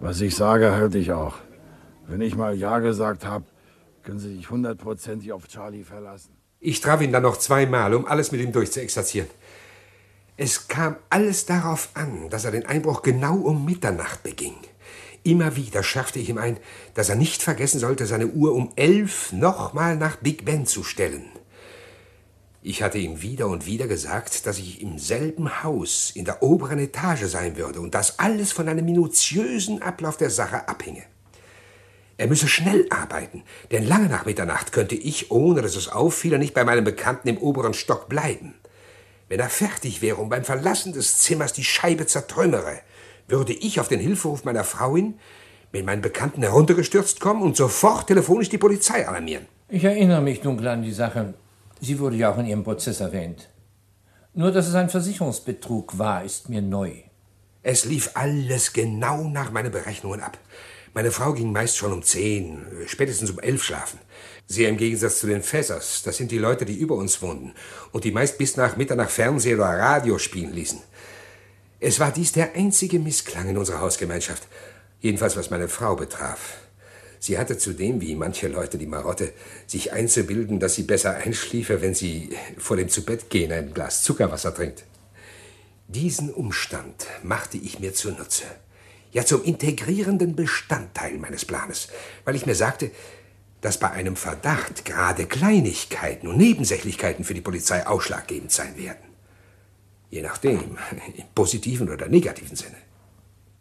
[0.00, 1.34] Was ich sage, halte ich auch.
[2.08, 3.44] Wenn ich mal Ja gesagt habe,
[4.02, 6.30] können Sie sich hundertprozentig auf Charlie verlassen.
[6.58, 9.28] Ich traf ihn dann noch zweimal, um alles mit ihm durchzuexerzieren.
[10.38, 14.54] Es kam alles darauf an, dass er den Einbruch genau um Mitternacht beging.
[15.22, 16.56] Immer wieder schärfte ich ihm ein,
[16.94, 21.26] dass er nicht vergessen sollte, seine Uhr um elf nochmal nach Big Ben zu stellen.
[22.62, 26.78] Ich hatte ihm wieder und wieder gesagt, dass ich im selben Haus in der oberen
[26.78, 31.02] Etage sein würde und dass alles von einem minutiösen Ablauf der Sache abhinge.
[32.18, 36.52] Er müsse schnell arbeiten, denn lange nach Mitternacht könnte ich, ohne dass es auffiele, nicht
[36.52, 38.52] bei meinem Bekannten im oberen Stock bleiben.
[39.30, 42.80] Wenn er fertig wäre und beim Verlassen des Zimmers die Scheibe zertrümmere,
[43.26, 45.14] würde ich auf den Hilferuf meiner Frau hin
[45.72, 49.46] mit meinen Bekannten heruntergestürzt kommen und sofort telefonisch die Polizei alarmieren.
[49.70, 51.32] Ich erinnere mich dunkel an die Sache.
[51.80, 53.48] Sie wurde ja auch in Ihrem Prozess erwähnt.
[54.34, 56.92] Nur, dass es ein Versicherungsbetrug war, ist mir neu.
[57.62, 60.38] Es lief alles genau nach meinen Berechnungen ab.
[60.92, 63.98] Meine Frau ging meist schon um zehn, spätestens um elf schlafen.
[64.46, 67.54] Sie im Gegensatz zu den Fässers, das sind die Leute, die über uns wohnten
[67.92, 70.80] und die meist bis nach Mitternacht Fernseh oder Radio spielen ließen.
[71.78, 74.48] Es war dies der einzige Missklang in unserer Hausgemeinschaft,
[75.00, 76.58] jedenfalls was meine Frau betraf.
[77.20, 79.32] Sie hatte zudem, wie manche Leute, die Marotte,
[79.66, 84.84] sich einzubilden, dass sie besser einschliefe, wenn sie vor dem Zubettgehen ein Glas Zuckerwasser trinkt.
[85.86, 88.44] Diesen Umstand machte ich mir zunutze
[89.12, 91.88] ja zum integrierenden Bestandteil meines Planes,
[92.24, 92.90] weil ich mir sagte,
[93.60, 99.10] dass bei einem Verdacht gerade Kleinigkeiten und Nebensächlichkeiten für die Polizei ausschlaggebend sein werden.
[100.10, 100.78] Je nachdem,
[101.16, 102.76] im positiven oder negativen Sinne.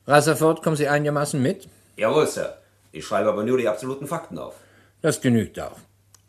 [0.07, 1.67] Rutherford, kommen Sie einigermaßen mit?
[1.97, 2.57] Jawohl, Sir.
[2.91, 4.55] Ich schreibe aber nur die absoluten Fakten auf.
[5.01, 5.77] Das genügt auch.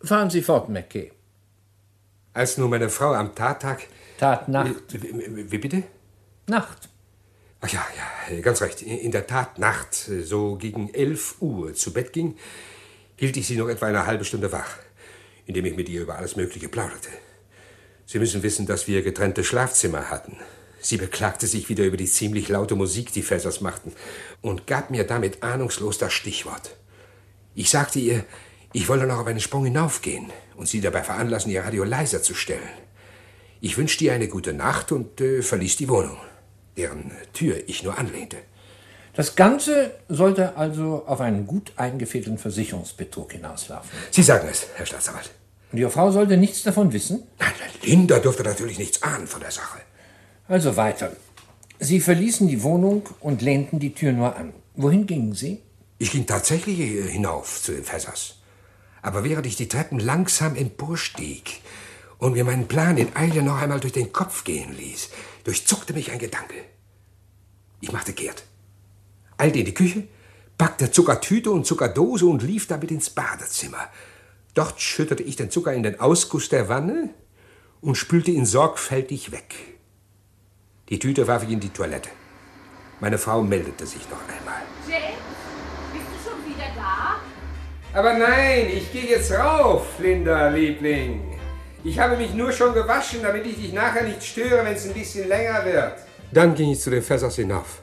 [0.02, 1.12] Fahren Sie fort, McKay.
[2.32, 3.86] Als nun meine Frau am Tattag.
[4.18, 4.92] Tatnacht.
[4.92, 5.82] Wie, wie bitte?
[6.46, 6.88] Nacht.
[7.60, 7.84] Ach ja,
[8.30, 8.82] ja, ganz recht.
[8.82, 12.36] In der Tat Nacht, so gegen elf Uhr zu Bett ging,
[13.16, 14.78] hielt ich sie noch etwa eine halbe Stunde wach,
[15.44, 17.10] indem ich mit ihr über alles Mögliche plauderte.
[18.06, 20.38] Sie müssen wissen, dass wir getrennte Schlafzimmer hatten.
[20.80, 23.92] Sie beklagte sich wieder über die ziemlich laute Musik, die Fessers machten,
[24.40, 26.76] und gab mir damit ahnungslos das Stichwort.
[27.54, 28.24] Ich sagte ihr,
[28.72, 32.34] ich wolle noch auf einen Sprung hinaufgehen und sie dabei veranlassen, ihr Radio leiser zu
[32.34, 32.62] stellen.
[33.60, 36.16] Ich wünschte ihr eine gute Nacht und äh, verließ die Wohnung,
[36.76, 38.38] deren Tür ich nur anlehnte.
[39.12, 43.90] Das Ganze sollte also auf einen gut eingefädelten Versicherungsbetrug hinauslaufen.
[44.10, 45.30] Sie sagen es, Herr Staatsanwalt.
[45.72, 47.24] Und Ihre Frau sollte nichts davon wissen?
[47.38, 49.80] Nein, Linda durfte natürlich nichts ahnen von der Sache.
[50.50, 51.12] Also weiter.
[51.78, 54.52] Sie verließen die Wohnung und lehnten die Tür nur an.
[54.74, 55.62] Wohin gingen Sie?
[55.98, 58.40] Ich ging tatsächlich hinauf zu den Fässers.
[59.00, 61.60] Aber während ich die Treppen langsam emporstieg
[62.18, 65.10] und mir meinen Plan in Eile noch einmal durch den Kopf gehen ließ,
[65.44, 66.56] durchzuckte mich ein Gedanke.
[67.80, 68.42] Ich machte kehrt,
[69.36, 70.08] eilte in die Küche,
[70.58, 73.88] packte Zuckertüte und Zuckerdose und lief damit ins Badezimmer.
[74.54, 77.10] Dort schüttete ich den Zucker in den Ausguss der Wanne
[77.80, 79.69] und spülte ihn sorgfältig weg.
[80.90, 82.08] Die Tüte warf ich in die Toilette.
[82.98, 84.60] Meine Frau meldete sich noch einmal.
[84.88, 85.20] James,
[85.92, 87.20] bist du schon wieder da?
[87.96, 91.38] Aber nein, ich gehe jetzt rauf, Linda, Liebling.
[91.84, 94.92] Ich habe mich nur schon gewaschen, damit ich dich nachher nicht störe, wenn es ein
[94.92, 95.94] bisschen länger wird.
[96.32, 97.82] Dann ging ich zu den Fässers hinauf.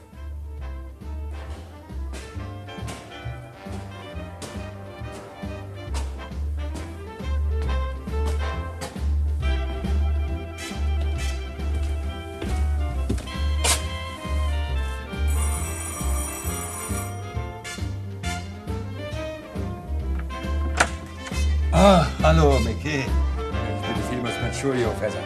[21.80, 23.04] Ah, hallo, McKay.
[23.04, 25.20] Ich bitte vielmals um Entschuldigung, Fässer.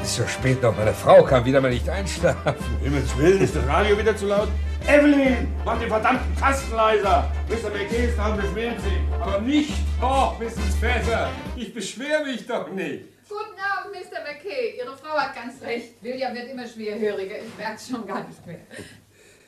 [0.00, 0.74] Es ist so spät noch.
[0.74, 2.54] Meine Frau kann wieder mal nicht einschlafen.
[2.82, 4.48] Himmels Willen, ist das Radio wieder zu laut?
[4.88, 7.30] Evelyn, mach den verdammten Kasten leiser.
[7.50, 7.68] Mr.
[7.68, 9.22] McKay ist dran, beschweren Sie.
[9.22, 10.74] Aber nicht doch, Mrs.
[10.80, 11.28] Fässer.
[11.54, 13.04] Ich beschwere mich doch nicht.
[13.28, 14.20] Guten Abend, Mr.
[14.22, 14.78] McKay.
[14.78, 16.02] Ihre Frau hat ganz recht.
[16.02, 17.36] William wird immer schwerhöriger.
[17.36, 18.60] Ich merke es schon gar nicht mehr.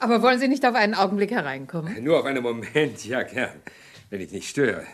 [0.00, 2.04] Aber wollen Sie nicht auf einen Augenblick hereinkommen?
[2.04, 3.62] Nur auf einen Moment, ja gern.
[4.10, 4.84] Wenn ich nicht störe.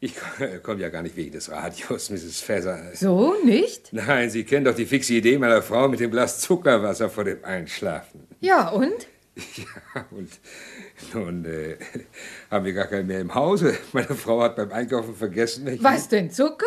[0.00, 0.14] Ich
[0.62, 2.40] komme ja gar nicht wegen des Radios, Mrs.
[2.40, 2.94] Fässer.
[2.94, 3.92] So, nicht?
[3.92, 7.44] Nein, Sie kennen doch die fixe Idee meiner Frau mit dem Glas Zuckerwasser vor dem
[7.44, 8.26] Einschlafen.
[8.40, 9.06] Ja, und?
[9.94, 10.30] Ja, und
[11.12, 11.76] nun äh,
[12.50, 13.76] haben wir gar keinen mehr im Hause.
[13.92, 15.66] Meine Frau hat beim Einkaufen vergessen.
[15.68, 16.64] Ich Was denn, Zucker?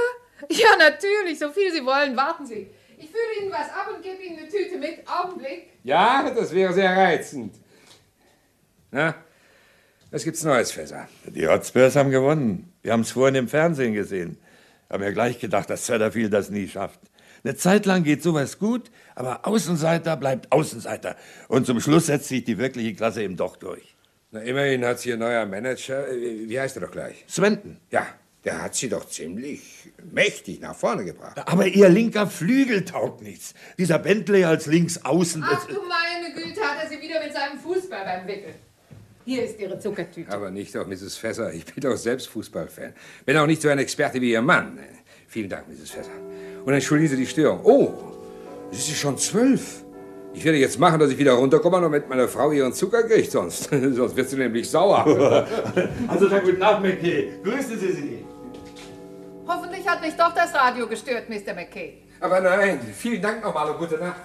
[0.52, 2.16] Ja, natürlich, so viel Sie wollen.
[2.16, 2.70] Warten Sie.
[3.00, 5.00] Ich fülle Ihnen was ab und gebe Ihnen eine Tüte mit.
[5.08, 5.70] Augenblick.
[5.84, 7.56] Ja, das wäre sehr reizend.
[8.92, 9.16] Na,
[10.12, 11.08] was gibt's Neues, Fässer?
[11.26, 12.69] Die Hotspurs haben gewonnen.
[12.82, 14.38] Wir haben es vorhin im Fernsehen gesehen.
[14.90, 17.00] Haben ja gleich gedacht, dass Satterfield das nie schafft.
[17.44, 21.16] Eine Zeit lang geht sowas gut, aber Außenseiter bleibt Außenseiter.
[21.48, 23.96] Und zum Schluss setzt sich die wirkliche Klasse eben doch durch.
[24.32, 27.26] Na, immerhin hat sie ihr neuer Manager, äh, wie heißt er doch gleich?
[27.28, 27.78] Swenton.
[27.92, 28.06] Ja,
[28.44, 31.42] der hat sie doch ziemlich mächtig nach vorne gebracht.
[31.46, 33.54] Aber ihr linker Flügel taugt nichts.
[33.78, 35.44] Dieser Bentley als Linksaußen.
[35.46, 38.56] Ach du meine Güte, hat er sie wieder mit seinem Fußball beim Wickeln.
[39.26, 40.32] Hier ist Ihre Zuckertüte.
[40.32, 41.18] Aber nicht doch, Mrs.
[41.18, 41.54] Fässer.
[41.54, 42.94] Ich bin doch selbst Fußballfan.
[43.26, 44.80] Bin auch nicht so ein Experte wie Ihr Mann.
[45.28, 45.92] Vielen Dank, Mrs.
[45.92, 46.12] Fässer.
[46.66, 47.60] Und entschuldigen Sie die Störung.
[47.64, 47.94] Oh,
[48.72, 49.84] es ist schon zwölf.
[50.34, 53.64] Ich werde jetzt machen, dass ich wieder runterkomme, damit meine Frau ihren Zucker kriegt, sonst,
[53.72, 55.06] sonst wird sie nämlich sauer.
[56.08, 57.32] Also, dann guten Abend, McKay.
[57.44, 58.26] Grüßen Sie sie.
[59.48, 61.54] Hoffentlich hat nicht doch das Radio gestört, Mr.
[61.56, 62.04] McKay.
[62.20, 64.22] Aber nein, vielen Dank nochmal und gute Nacht.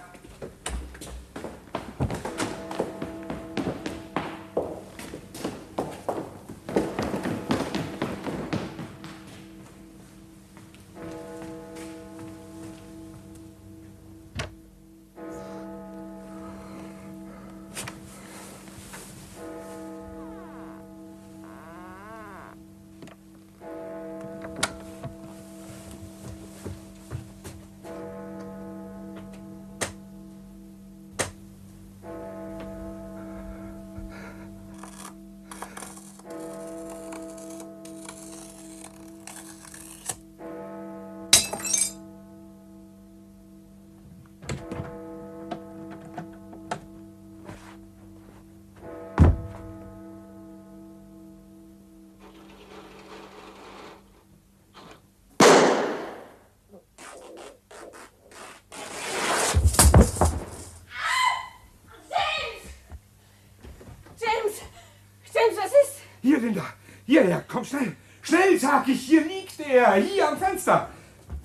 [67.65, 67.97] Komm schnell.
[68.23, 69.95] Schnell, sag ich, hier liegt er.
[69.95, 70.89] Hier am Fenster.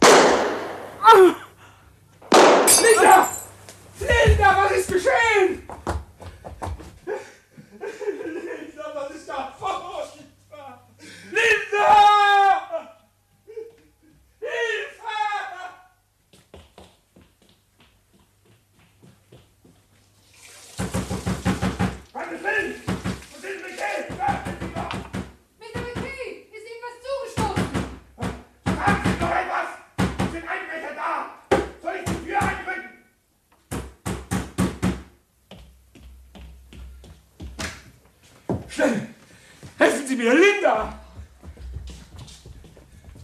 [0.01, 1.35] Ah!
[2.81, 3.29] Linda!
[3.99, 5.67] Linda, was ist geschehen?
[8.25, 10.87] Linda, was ist da furchtbar?
[11.31, 12.87] Linda!
[14.39, 15.19] Hilfe!
[22.13, 22.75] Gottes Willen!
[23.31, 23.95] Wo sind McKay?
[25.59, 25.79] Mr.
[25.81, 27.69] McKay, ist Ihnen was zugestoßen?
[28.65, 29.69] Sagen Sie doch etwas!
[30.31, 31.11] Sind Einbrecher da?
[31.81, 32.89] Soll ich die Tür eindrücken?
[38.69, 38.97] Schnell!
[39.77, 40.93] Helfen Sie mir, Linda!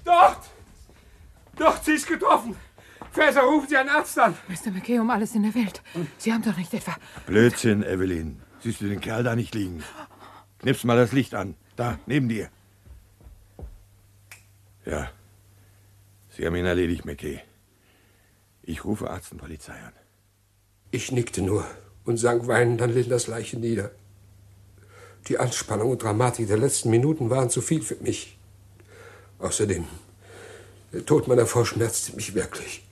[0.04, 0.44] Dort!
[1.58, 2.56] Dort, sie ist getroffen!
[3.12, 4.36] Fässer, rufen Sie einen Arzt an!
[4.48, 4.72] Mr.
[4.72, 5.82] McKay, um alles in der Welt.
[6.18, 6.96] Sie haben doch nicht etwa...
[7.26, 8.42] Blödsinn, Evelyn.
[8.60, 9.84] Siehst du den Kerl da nicht liegen?
[10.60, 11.56] Knips mal das Licht an.
[11.76, 12.50] Da, neben dir.
[14.86, 15.10] Ja.
[16.30, 17.42] Sie haben ihn erledigt, McKay.
[18.64, 19.94] Ich rufe Arzt und Polizei an.
[20.92, 21.66] Ich nickte nur
[22.06, 23.92] und sank weinend an Lindas Leiche nieder.
[25.28, 28.38] Die Anspannung und Dramatik der letzten Minuten waren zu viel für mich.
[29.40, 29.86] Außerdem,
[30.94, 32.85] der Tod meiner Frau schmerzte mich wirklich.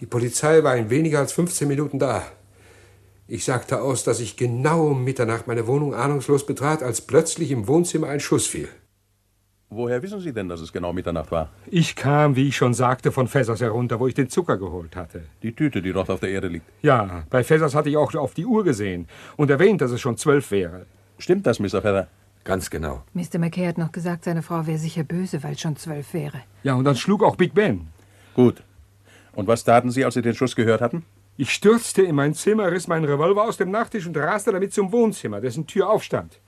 [0.00, 2.22] Die Polizei war in weniger als 15 Minuten da.
[3.28, 7.66] Ich sagte aus, dass ich genau um Mitternacht meine Wohnung ahnungslos betrat, als plötzlich im
[7.66, 8.68] Wohnzimmer ein Schuss fiel.
[9.68, 11.50] Woher wissen Sie denn, dass es genau Mitternacht war?
[11.66, 15.24] Ich kam, wie ich schon sagte, von Fessers herunter, wo ich den Zucker geholt hatte.
[15.42, 16.66] Die Tüte, die dort auf der Erde liegt.
[16.82, 20.16] Ja, bei Fessers hatte ich auch auf die Uhr gesehen und erwähnt, dass es schon
[20.16, 20.86] zwölf wäre.
[21.18, 21.82] Stimmt das, Mr.
[21.82, 22.06] Feather?
[22.44, 23.02] Ganz genau.
[23.12, 23.40] Mr.
[23.40, 26.42] McKay hat noch gesagt, seine Frau wäre sicher böse, weil es schon zwölf wäre.
[26.62, 27.88] Ja, und dann schlug auch Big Ben.
[28.36, 28.62] Gut.
[29.32, 31.06] Und was taten Sie, als Sie den Schuss gehört hatten?
[31.38, 34.92] Ich stürzte in mein Zimmer, riss meinen Revolver aus dem Nachttisch und raste damit zum
[34.92, 36.38] Wohnzimmer, dessen Tür aufstand.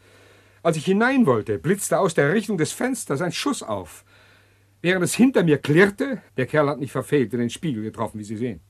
[0.62, 4.04] Als ich hinein wollte, blitzte aus der Richtung des Fensters ein Schuss auf.
[4.82, 8.24] Während es hinter mir klirrte, der Kerl hat nicht verfehlt, in den Spiegel getroffen, wie
[8.24, 8.60] Sie sehen,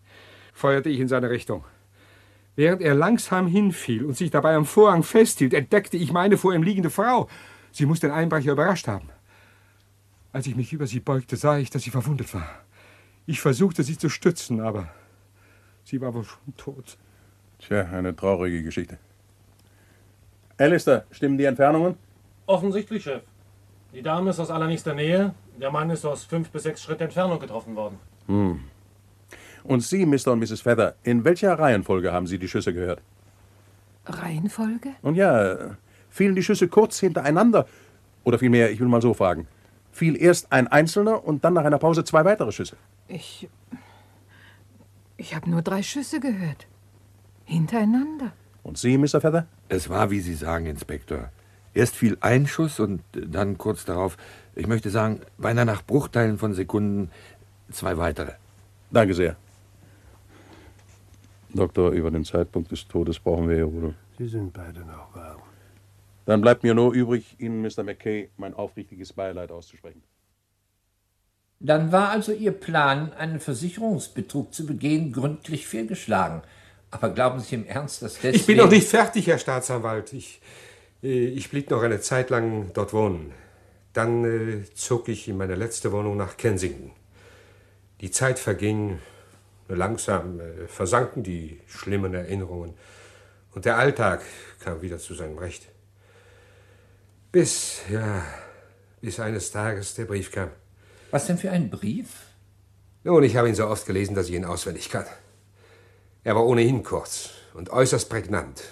[0.52, 1.64] feuerte ich in seine Richtung.
[2.54, 6.62] Während er langsam hinfiel und sich dabei am Vorhang festhielt, entdeckte ich meine vor ihm
[6.62, 7.28] liegende Frau.
[7.72, 9.09] Sie muss den Einbrecher überrascht haben.
[10.33, 12.67] Als ich mich über sie beugte, sah ich, dass sie verwundet war.
[13.28, 14.88] Ich versuchte, sie zu stützen, aber
[15.84, 16.96] sie war wohl schon tot.
[17.58, 18.96] Tja, eine traurige Geschichte.
[20.56, 21.98] Alistair, stimmen die Entfernungen?
[22.46, 23.22] Offensichtlich, Chef.
[23.92, 27.38] Die Dame ist aus allernächster Nähe, der Mann ist aus fünf bis sechs Schritt Entfernung
[27.38, 27.98] getroffen worden.
[28.28, 28.60] Hm.
[29.62, 30.28] Und Sie, Mr.
[30.28, 30.62] und Mrs.
[30.62, 33.02] Feather, in welcher Reihenfolge haben Sie die Schüsse gehört?
[34.06, 34.94] Reihenfolge?
[35.02, 35.76] Und ja,
[36.08, 37.66] fielen die Schüsse kurz hintereinander?
[38.24, 39.46] Oder vielmehr, ich will mal so fragen,
[39.98, 42.76] fiel erst ein einzelner und dann nach einer Pause zwei weitere Schüsse?
[43.08, 43.48] Ich.
[45.16, 46.66] Ich habe nur drei Schüsse gehört.
[47.44, 48.32] Hintereinander.
[48.62, 49.20] Und Sie, Mr.
[49.20, 49.46] Feather?
[49.68, 51.30] Es war, wie Sie sagen, Inspektor.
[51.74, 54.16] Erst fiel ein Schuss und dann kurz darauf,
[54.55, 57.11] ich möchte sagen, beinahe nach Bruchteilen von Sekunden,
[57.70, 58.32] zwei weitere.
[58.90, 59.36] Danke sehr.
[61.53, 63.94] Doktor, über den Zeitpunkt des Todes brauchen wir ja wohl.
[64.18, 65.47] Sie sind beide noch warm.
[66.29, 67.85] Dann bleibt mir nur übrig, Ihnen, Mr.
[67.85, 70.03] McKay, mein aufrichtiges Beileid auszusprechen.
[71.59, 76.43] Dann war also Ihr Plan, einen Versicherungsbetrug zu begehen, gründlich fehlgeschlagen.
[76.91, 78.37] Aber glauben Sie im Ernst, dass deswegen...
[78.37, 80.12] Ich bin noch nicht fertig, Herr Staatsanwalt.
[80.12, 80.43] Ich,
[81.03, 83.33] äh, ich blieb noch eine Zeit lang dort wohnen.
[83.95, 86.91] Dann äh, zog ich in meine letzte Wohnung nach Kensington.
[88.03, 88.99] Die Zeit verging,
[89.66, 92.74] langsam äh, versanken die schlimmen Erinnerungen
[93.55, 94.20] und der Alltag
[94.61, 95.68] kam wieder zu seinem Recht.
[97.31, 98.22] Bis, ja,
[99.03, 100.49] bis eines Tages der Brief kam.
[101.11, 102.09] Was denn für ein Brief?
[103.05, 105.05] Nun, ich habe ihn so oft gelesen, dass ich ihn auswendig kann.
[106.24, 108.62] Er war ohnehin kurz und äußerst prägnant.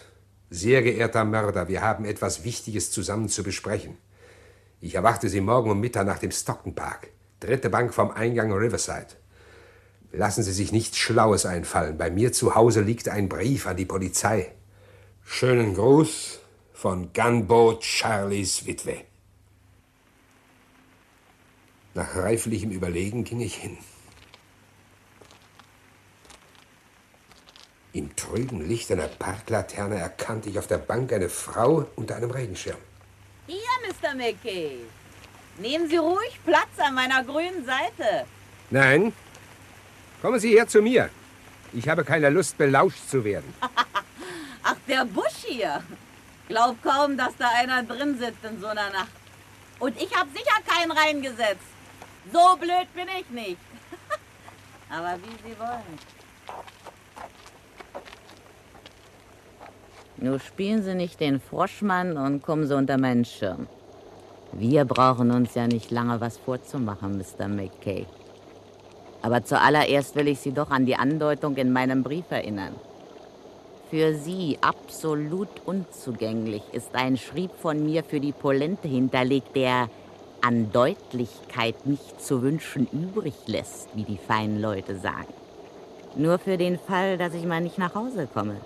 [0.49, 3.99] Sehr geehrter Mörder, wir haben etwas Wichtiges zusammen zu besprechen.
[4.81, 7.09] Ich erwarte Sie morgen um Mitternacht im Stockton Park.
[7.41, 9.09] Dritte Bank vom Eingang Riverside.
[10.13, 11.99] Lassen Sie sich nichts Schlaues einfallen.
[11.99, 14.53] Bei mir zu Hause liegt ein Brief an die Polizei.
[15.23, 16.41] Schönen Gruß
[16.77, 19.05] von Gunboat Charlies Witwe.
[21.95, 23.79] Nach reiflichem Überlegen ging ich hin.
[27.95, 32.77] Im trüben Licht einer Parklaterne erkannte ich auf der Bank eine Frau unter einem Regenschirm.
[33.47, 33.57] Hier,
[33.89, 34.14] Mr.
[34.14, 34.81] McKay.
[35.59, 38.27] Nehmen Sie ruhig Platz an meiner grünen Seite.
[38.68, 39.14] Nein,
[40.20, 41.09] kommen Sie her zu mir.
[41.72, 43.55] Ich habe keine Lust, belauscht zu werden.
[44.62, 45.83] Ach, der Busch hier.
[46.49, 49.11] Glaub kaum, dass da einer drin sitzt in so einer Nacht.
[49.80, 51.66] Und ich habe sicher keinen reingesetzt.
[52.32, 53.61] So blöd bin ich nicht.
[54.90, 55.99] Aber wie Sie wollen.
[60.18, 63.66] Nur spielen Sie nicht den Froschmann und kommen Sie unter meinen Schirm.
[64.53, 67.49] Wir brauchen uns ja nicht lange was vorzumachen, Mr.
[67.49, 68.07] McKay.
[69.20, 72.74] Aber zuallererst will ich Sie doch an die Andeutung in meinem Brief erinnern.
[73.91, 79.89] Für Sie absolut unzugänglich ist ein Schrieb von mir für die Polente hinterlegt, der
[80.41, 85.32] an Deutlichkeit nicht zu wünschen übrig lässt, wie die feinen Leute sagen.
[86.16, 88.57] Nur für den Fall, dass ich mal nicht nach Hause komme.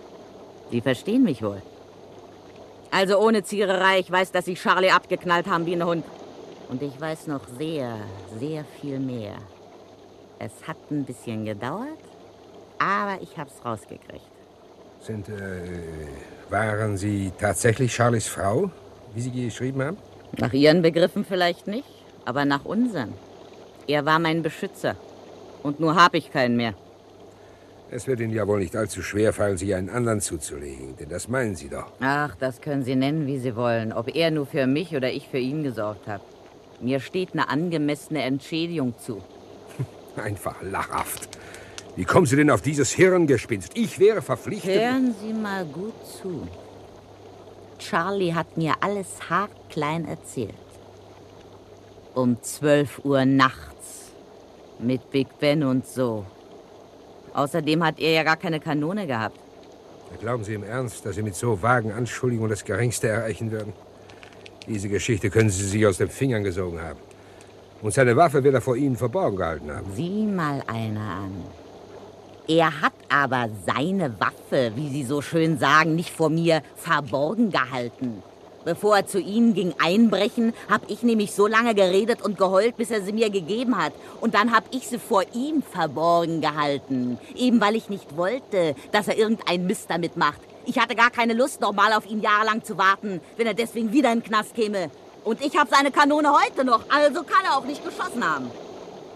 [0.70, 1.60] Sie verstehen mich wohl.
[2.90, 6.04] Also ohne Ziererei, ich weiß, dass Sie Charlie abgeknallt haben wie ein Hund.
[6.70, 7.94] Und ich weiß noch sehr,
[8.38, 9.34] sehr viel mehr.
[10.38, 11.98] Es hat ein bisschen gedauert,
[12.78, 14.29] aber ich hab's rausgekriegt.
[15.00, 15.32] Sind, äh,
[16.50, 18.70] waren Sie tatsächlich Charlies Frau,
[19.14, 19.96] wie Sie geschrieben haben?
[20.36, 21.88] Nach Ihren Begriffen vielleicht nicht,
[22.24, 23.14] aber nach unseren.
[23.86, 24.96] Er war mein Beschützer.
[25.62, 26.74] Und nur hab ich keinen mehr.
[27.90, 31.26] Es wird Ihnen ja wohl nicht allzu schwer fallen, sich einen anderen zuzulegen, denn das
[31.26, 31.90] meinen Sie doch.
[31.98, 33.92] Ach, das können Sie nennen, wie Sie wollen.
[33.92, 36.20] Ob er nur für mich oder ich für ihn gesorgt hat.
[36.80, 39.20] Mir steht eine angemessene Entschädigung zu.
[40.16, 41.39] Einfach lachhaft.
[41.96, 43.76] Wie kommen Sie denn auf dieses Hirngespinst?
[43.76, 44.80] Ich wäre verpflichtet.
[44.80, 46.46] Hören Sie mal gut zu.
[47.78, 50.54] Charlie hat mir alles haarklein erzählt.
[52.14, 54.12] Um 12 Uhr nachts.
[54.78, 56.24] Mit Big Ben und so.
[57.34, 59.38] Außerdem hat er ja gar keine Kanone gehabt.
[60.20, 63.72] Glauben Sie im Ernst, dass Sie mit so vagen Anschuldigungen das Geringste erreichen würden?
[64.66, 66.98] Diese Geschichte können Sie sich aus den Fingern gesogen haben.
[67.82, 69.86] Und seine Waffe wird er vor Ihnen verborgen gehalten haben.
[69.94, 71.44] Sieh mal einer an.
[72.50, 78.24] Er hat aber seine Waffe, wie Sie so schön sagen, nicht vor mir verborgen gehalten.
[78.64, 82.90] Bevor er zu Ihnen ging einbrechen, habe ich nämlich so lange geredet und geheult, bis
[82.90, 83.92] er sie mir gegeben hat.
[84.20, 87.20] Und dann habe ich sie vor ihm verborgen gehalten.
[87.36, 90.40] Eben weil ich nicht wollte, dass er irgendein Mist damit macht.
[90.66, 93.92] Ich hatte gar keine Lust, noch mal auf ihn jahrelang zu warten, wenn er deswegen
[93.92, 94.90] wieder in den Knast käme.
[95.22, 98.50] Und ich habe seine Kanone heute noch, also kann er auch nicht geschossen haben.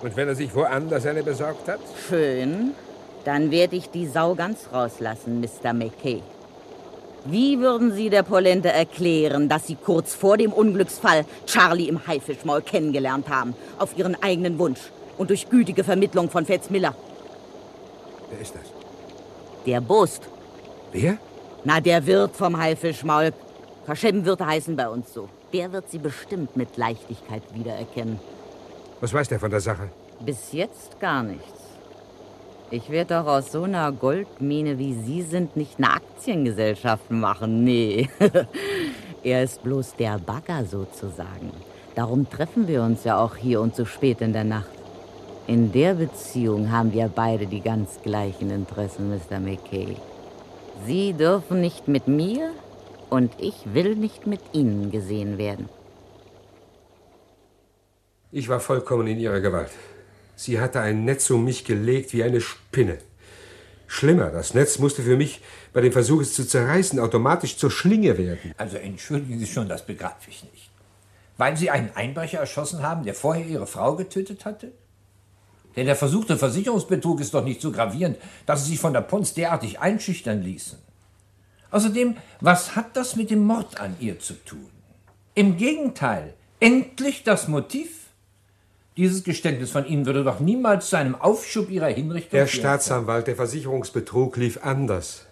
[0.03, 1.81] Und wenn er sich woanders eine besorgt hat?
[2.09, 2.75] Schön.
[3.25, 5.73] Dann werde ich die Sau ganz rauslassen, Mr.
[5.73, 6.23] McKay.
[7.25, 12.61] Wie würden Sie der Polente erklären, dass Sie kurz vor dem Unglücksfall Charlie im Haifischmaul
[12.61, 13.55] kennengelernt haben?
[13.79, 14.81] Auf Ihren eigenen Wunsch
[15.17, 16.95] und durch gütige Vermittlung von Fetz Miller.
[18.31, 18.65] Wer ist das?
[19.65, 20.23] Der Bost.
[20.93, 21.17] Wer?
[21.65, 23.33] Na, der Wirt vom Haifischmaul.
[23.87, 25.31] Kaschemwirte heißen bei uns so.
[25.55, 28.21] Der wird Sie bestimmt mit Leichtigkeit wiedererkennen.
[29.01, 29.89] Was weiß der von der Sache?
[30.21, 31.64] Bis jetzt gar nichts.
[32.75, 37.63] Ich werde doch aus so einer Goldmine wie Sie sind nicht eine Aktiengesellschaft machen.
[37.63, 38.09] Nee.
[39.23, 41.53] er ist bloß der Bagger sozusagen.
[41.95, 44.73] Darum treffen wir uns ja auch hier und so spät in der Nacht.
[45.47, 49.39] In der Beziehung haben wir beide die ganz gleichen Interessen, Mr.
[49.39, 49.95] McKay.
[50.85, 52.51] Sie dürfen nicht mit mir
[53.09, 55.69] und ich will nicht mit Ihnen gesehen werden.
[58.33, 59.71] Ich war vollkommen in ihrer Gewalt.
[60.37, 62.99] Sie hatte ein Netz um mich gelegt wie eine Spinne.
[63.87, 65.41] Schlimmer, das Netz musste für mich
[65.73, 68.53] bei dem Versuch, es zu zerreißen, automatisch zur Schlinge werden.
[68.57, 70.71] Also entschuldigen Sie schon, das begreife ich nicht.
[71.37, 74.73] Weil Sie einen Einbrecher erschossen haben, der vorher Ihre Frau getötet hatte?
[75.77, 79.35] Denn der versuchte Versicherungsbetrug ist doch nicht so gravierend, dass Sie sich von der Pons
[79.35, 80.79] derartig einschüchtern ließen.
[81.71, 84.71] Außerdem, was hat das mit dem Mord an ihr zu tun?
[85.35, 88.04] Im Gegenteil, Endlich das Motiv?
[88.97, 92.61] Dieses Geständnis von Ihnen würde doch niemals zu einem Aufschub Ihrer Hinrichtung Herr führen.
[92.61, 95.27] Staatsanwalt, der Versicherungsbetrug lief anders.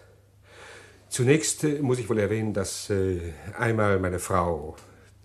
[1.07, 3.19] Zunächst äh, muss ich wohl erwähnen, dass äh,
[3.57, 4.75] einmal meine Frau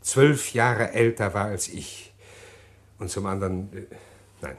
[0.03, 2.13] zwölf Jahre älter war als ich.
[2.99, 3.83] Und zum anderen, äh,
[4.41, 4.57] nein,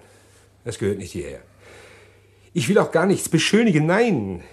[0.65, 1.39] das gehört nicht hierher.
[2.53, 4.43] Ich will auch gar nichts beschönigen, nein.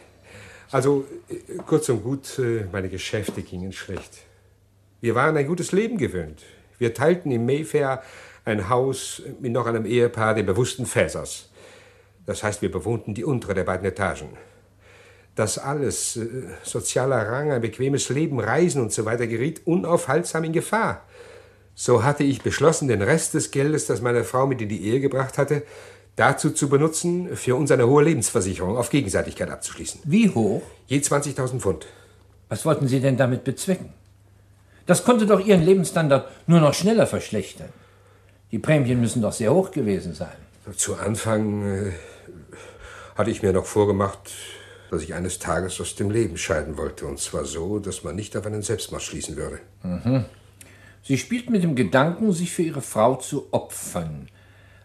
[0.70, 4.18] Also, äh, kurz und gut, äh, meine Geschäfte gingen schlecht.
[5.00, 6.42] Wir waren ein gutes Leben gewöhnt.
[6.78, 8.02] Wir teilten im Mayfair
[8.46, 11.50] ein Haus mit noch einem Ehepaar den bewussten Fäsers.
[12.24, 14.28] Das heißt, wir bewohnten die untere der beiden Etagen.
[15.34, 16.28] Das alles, äh,
[16.62, 21.04] sozialer Rang, ein bequemes Leben, Reisen und so weiter, geriet unaufhaltsam in Gefahr.
[21.74, 25.00] So hatte ich beschlossen, den Rest des Geldes, das meine Frau mit in die Ehe
[25.00, 25.62] gebracht hatte,
[26.14, 30.00] dazu zu benutzen, für uns eine hohe Lebensversicherung auf Gegenseitigkeit abzuschließen.
[30.04, 30.62] Wie hoch?
[30.86, 31.86] Je 20.000 Pfund.
[32.48, 33.92] Was wollten Sie denn damit bezwecken?
[34.86, 37.68] Das konnte doch Ihren Lebensstandard nur noch schneller verschlechtern.
[38.52, 40.28] Die Prämien müssen doch sehr hoch gewesen sein.
[40.76, 41.92] Zu Anfang äh,
[43.16, 44.32] hatte ich mir noch vorgemacht,
[44.90, 47.06] dass ich eines Tages aus dem Leben scheiden wollte.
[47.06, 49.58] Und zwar so, dass man nicht auf einen Selbstmord schließen würde.
[49.82, 50.24] Mhm.
[51.02, 54.28] Sie spielt mit dem Gedanken, sich für Ihre Frau zu opfern.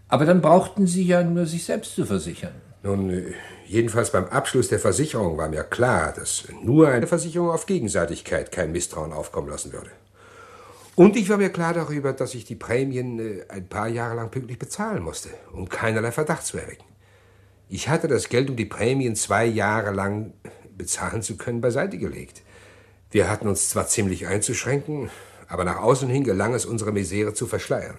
[0.08, 2.54] Aber dann brauchten Sie ja nur sich selbst zu versichern.
[2.84, 3.34] Nun, äh,
[3.68, 8.72] jedenfalls beim Abschluss der Versicherung war mir klar, dass nur eine Versicherung auf Gegenseitigkeit kein
[8.72, 9.92] Misstrauen aufkommen lassen würde.
[10.96, 14.30] Und ich war mir klar darüber, dass ich die Prämien äh, ein paar Jahre lang
[14.30, 16.86] pünktlich bezahlen musste, um keinerlei Verdacht zu erwecken.
[17.70, 20.34] Ich hatte das Geld, um die Prämien zwei Jahre lang
[20.78, 22.42] bezahlen zu können, beiseite gelegt.
[23.12, 25.10] Wir hatten uns zwar ziemlich einzuschränken,
[25.48, 27.98] aber nach außen hin gelang es, unsere Misere zu verschleiern.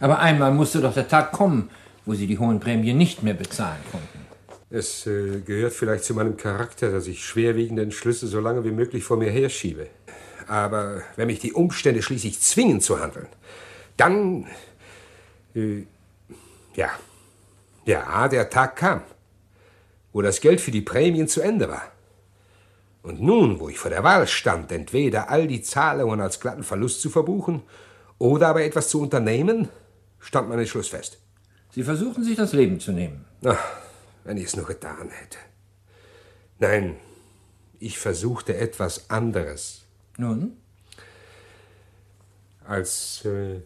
[0.00, 1.70] Aber einmal musste doch der Tag kommen,
[2.04, 4.24] wo Sie die hohen Prämien nicht mehr bezahlen konnten.
[4.70, 9.04] Es äh, gehört vielleicht zu meinem Charakter, dass ich schwerwiegende Entschlüsse so lange wie möglich
[9.04, 9.86] vor mir herschiebe.
[10.46, 13.28] Aber wenn mich die Umstände schließlich zwingen zu handeln,
[13.96, 14.46] dann.
[15.54, 15.84] Äh,
[16.74, 16.90] ja.
[17.86, 19.02] Ja, der Tag kam,
[20.12, 21.82] wo das Geld für die Prämien zu Ende war.
[23.02, 27.02] Und nun, wo ich vor der Wahl stand, entweder all die Zahlungen als glatten Verlust
[27.02, 27.62] zu verbuchen
[28.18, 29.68] oder aber etwas zu unternehmen,
[30.18, 31.18] stand mein Entschluss fest.
[31.70, 33.26] Sie versuchten sich das Leben zu nehmen.
[33.44, 33.58] Ach,
[34.24, 35.36] wenn ich es nur getan hätte.
[36.58, 36.96] Nein,
[37.78, 39.83] ich versuchte etwas anderes.
[40.16, 40.56] Nun?
[42.66, 43.60] Als äh,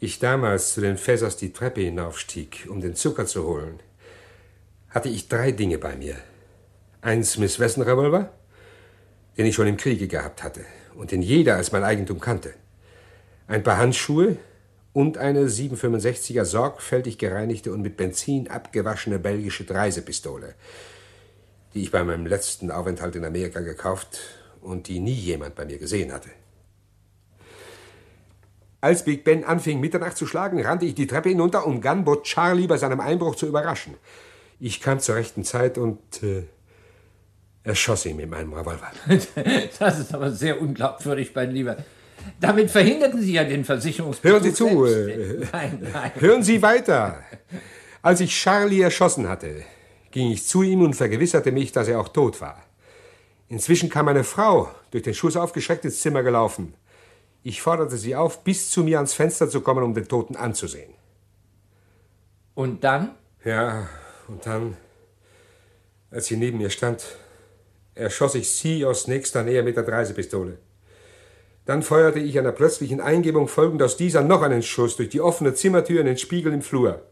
[0.00, 3.80] ich damals zu den Fässers die Treppe hinaufstieg, um den Zucker zu holen,
[4.88, 6.16] hatte ich drei Dinge bei mir.
[7.02, 8.32] Ein Smith Wesson Revolver,
[9.36, 10.64] den ich schon im Kriege gehabt hatte
[10.94, 12.54] und den jeder als mein Eigentum kannte.
[13.46, 14.38] Ein paar Handschuhe
[14.92, 20.54] und eine 765er sorgfältig gereinigte und mit Benzin abgewaschene belgische Reisepistole,
[21.74, 24.18] die ich bei meinem letzten Aufenthalt in Amerika gekauft
[24.66, 26.30] und die nie jemand bei mir gesehen hatte.
[28.80, 32.66] Als Big Ben anfing, Mitternacht zu schlagen, rannte ich die Treppe hinunter, um Gunboat Charlie
[32.66, 33.94] bei seinem Einbruch zu überraschen.
[34.60, 36.44] Ich kam zur rechten Zeit und äh,
[37.64, 38.90] erschoss ihn mit meinem Revolver.
[39.78, 41.76] Das ist aber sehr unglaubwürdig, mein Lieber.
[42.40, 44.86] Damit verhinderten Sie ja den Versicherungsbetrug Hören Sie zu.
[44.86, 45.18] selbst.
[45.18, 46.10] äh, Nein, nein.
[46.18, 47.22] Hören Sie weiter.
[48.02, 49.62] Als ich Charlie erschossen hatte,
[50.10, 52.62] ging ich zu ihm und vergewisserte mich, dass er auch tot war.
[53.48, 56.74] Inzwischen kam eine Frau, durch den Schuss aufgeschreckt ins Zimmer gelaufen.
[57.42, 60.92] Ich forderte sie auf, bis zu mir ans Fenster zu kommen, um den Toten anzusehen.
[62.54, 63.14] Und dann?
[63.44, 63.88] Ja,
[64.26, 64.76] und dann,
[66.10, 67.04] als sie neben mir stand,
[67.94, 70.58] erschoss ich sie aus nächster Nähe mit der Dreisepistole.
[71.66, 75.54] Dann feuerte ich einer plötzlichen Eingebung folgend aus dieser noch einen Schuss durch die offene
[75.54, 77.02] Zimmertür in den Spiegel im Flur.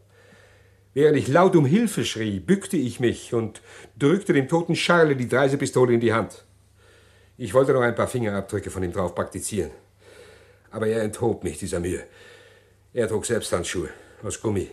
[0.95, 3.61] Während ich laut um Hilfe schrie, bückte ich mich und
[3.99, 6.45] drückte dem toten Charlie die Dreisepistole in die Hand.
[7.37, 9.71] Ich wollte noch ein paar Fingerabdrücke von ihm drauf praktizieren.
[10.71, 12.05] Aber er enthob mich dieser Mühe.
[12.93, 13.89] Er trug selbst Handschuhe
[14.23, 14.69] aus Gummi.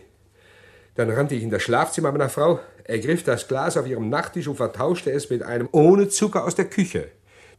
[0.95, 4.55] Dann rannte ich in das Schlafzimmer meiner Frau, ergriff das Glas auf ihrem Nachttisch und
[4.55, 7.09] vertauschte es mit einem ohne Zucker aus der Küche.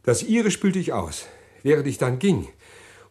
[0.01, 1.27] Das ihre spülte ich aus.
[1.61, 2.47] Während ich dann ging,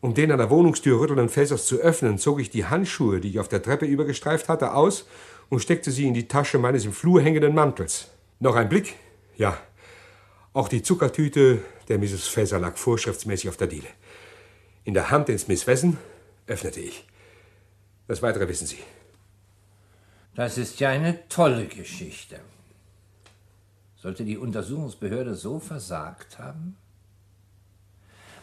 [0.00, 3.38] um den an der Wohnungstür rüttelnden Fässers zu öffnen, zog ich die Handschuhe, die ich
[3.38, 5.06] auf der Treppe übergestreift hatte, aus
[5.54, 8.08] und steckte sie in die Tasche meines im Flur hängenden Mantels.
[8.40, 8.96] Noch ein Blick?
[9.36, 9.56] Ja.
[10.52, 12.26] Auch die Zuckertüte der Mrs.
[12.26, 13.86] Fässer lag vorschriftsmäßig auf der Diele.
[14.82, 15.96] In der Hand den Smith Wesson
[16.48, 17.06] öffnete ich.
[18.08, 18.78] Das Weitere wissen Sie.
[20.34, 22.40] Das ist ja eine tolle Geschichte.
[23.96, 26.76] Sollte die Untersuchungsbehörde so versagt haben?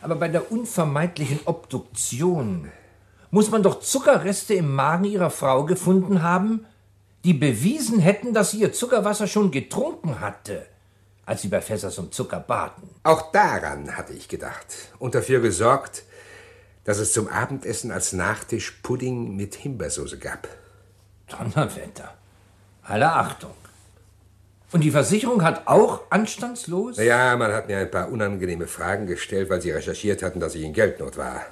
[0.02, 2.72] Aber bei der unvermeidlichen Obduktion
[3.32, 6.66] muss man doch Zuckerreste im Magen ihrer Frau gefunden haben,
[7.24, 10.66] die bewiesen hätten, dass sie ihr Zuckerwasser schon getrunken hatte,
[11.26, 12.90] als sie bei Fässers um Zucker baten.
[13.04, 14.66] Auch daran hatte ich gedacht
[15.00, 16.04] und dafür gesorgt,
[16.84, 20.48] dass es zum Abendessen als Nachtisch Pudding mit Himbeersoße gab.
[21.28, 22.16] Donnerwetter.
[22.84, 23.54] Alle Achtung.
[24.72, 26.98] Und die Versicherung hat auch anstandslos?
[26.98, 30.64] Ja, man hat mir ein paar unangenehme Fragen gestellt, weil sie recherchiert hatten, dass ich
[30.64, 31.46] in Geldnot war.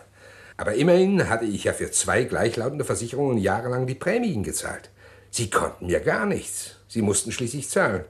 [0.57, 4.89] Aber immerhin hatte ich ja für zwei gleichlautende Versicherungen jahrelang die Prämien gezahlt.
[5.31, 6.75] Sie konnten mir gar nichts.
[6.87, 8.05] Sie mussten schließlich zahlen.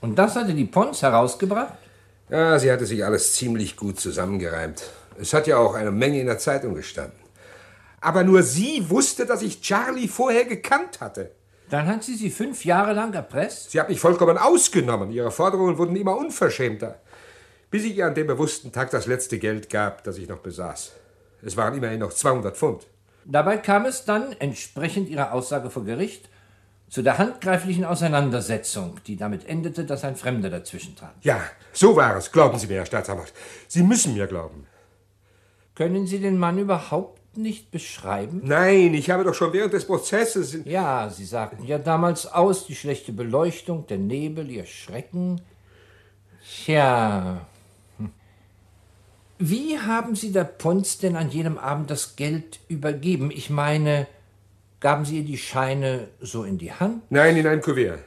[0.00, 1.74] Und das hatte die Pons herausgebracht?
[2.28, 4.82] Ja, sie hatte sich alles ziemlich gut zusammengereimt.
[5.18, 7.18] Es hat ja auch eine Menge in der Zeitung gestanden.
[8.00, 11.30] Aber nur sie wusste, dass ich Charlie vorher gekannt hatte.
[11.70, 13.70] Dann hat sie sie fünf Jahre lang erpresst?
[13.70, 15.10] Sie hat mich vollkommen ausgenommen.
[15.10, 17.00] Ihre Forderungen wurden immer unverschämter.
[17.70, 20.92] Bis ich ihr an dem bewussten Tag das letzte Geld gab, das ich noch besaß.
[21.42, 22.86] Es waren immerhin noch 200 Pfund.
[23.24, 26.28] Dabei kam es dann, entsprechend ihrer Aussage vor Gericht,
[26.92, 31.14] zu der handgreiflichen Auseinandersetzung, die damit endete, dass ein Fremder dazwischen trat.
[31.22, 31.40] Ja,
[31.72, 32.30] so war es.
[32.30, 33.32] Glauben Sie mir, Herr Staatsanwalt.
[33.66, 34.66] Sie müssen mir glauben.
[35.74, 38.42] Können Sie den Mann überhaupt nicht beschreiben?
[38.44, 40.58] Nein, ich habe doch schon während des Prozesses.
[40.66, 45.40] Ja, Sie sagten ja damals aus, die schlechte Beleuchtung, der Nebel, Ihr Schrecken.
[46.46, 47.46] Tja.
[47.96, 48.10] Hm.
[49.38, 53.30] Wie haben Sie der Pons denn an jenem Abend das Geld übergeben?
[53.30, 54.06] Ich meine,
[54.82, 57.04] gaben Sie ihr die Scheine so in die Hand?
[57.08, 58.00] Nein, in ein Kuvert.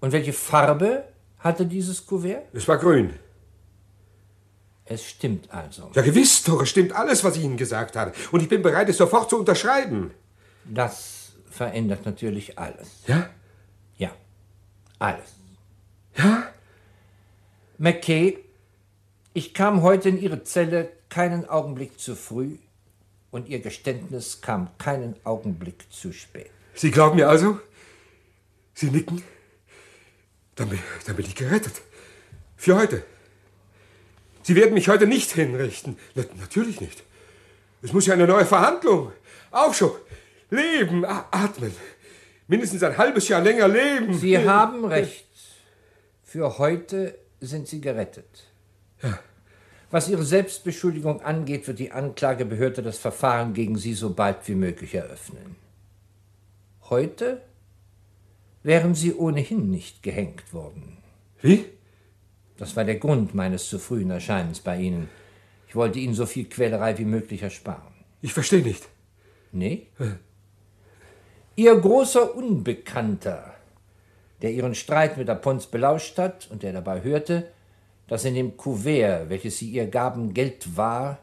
[0.00, 1.04] Und welche Farbe
[1.38, 2.46] hatte dieses Kuvert?
[2.52, 3.12] Es war grün.
[4.84, 5.90] Es stimmt also.
[5.94, 8.12] Ja, gewiss doch, es stimmt alles, was ich Ihnen gesagt habe.
[8.32, 10.12] Und ich bin bereit, es sofort zu unterschreiben.
[10.64, 12.88] Das verändert natürlich alles.
[13.06, 13.28] Ja?
[13.98, 14.10] Ja,
[14.98, 15.34] alles.
[16.16, 16.48] Ja?
[17.76, 18.38] McKay,
[19.34, 22.56] ich kam heute in Ihre Zelle keinen Augenblick zu früh
[23.30, 26.50] und Ihr Geständnis kam keinen Augenblick zu spät.
[26.74, 27.60] Sie glauben mir also?
[28.74, 29.22] Sie nicken?
[30.54, 31.74] Dann bin, dann bin ich gerettet.
[32.56, 33.04] Für heute.
[34.42, 35.98] Sie werden mich heute nicht hinrichten.
[36.14, 37.02] Na, natürlich nicht.
[37.82, 39.12] Es muss ja eine neue Verhandlung.
[39.50, 40.00] Aufschub.
[40.50, 41.04] Leben.
[41.04, 41.72] Atmen.
[42.46, 44.14] Mindestens ein halbes Jahr länger leben.
[44.14, 45.26] Sie haben recht.
[46.24, 48.46] Für heute sind Sie gerettet.
[49.02, 49.18] Ja.
[49.90, 54.94] Was Ihre Selbstbeschuldigung angeht, wird die Anklagebehörde das Verfahren gegen Sie so bald wie möglich
[54.94, 55.56] eröffnen.
[56.90, 57.40] Heute
[58.62, 60.98] wären Sie ohnehin nicht gehängt worden.
[61.40, 61.64] Wie?
[62.58, 65.08] Das war der Grund meines zu frühen Erscheinens bei Ihnen.
[65.68, 67.94] Ich wollte Ihnen so viel Quälerei wie möglich ersparen.
[68.20, 68.88] Ich verstehe nicht.
[69.52, 69.86] Nee?
[71.56, 73.54] Ihr großer Unbekannter,
[74.42, 77.48] der Ihren Streit mit der Pons belauscht hat und der dabei hörte,
[78.08, 81.18] dass in dem Kuvert, welches Sie ihr gaben, Geld war,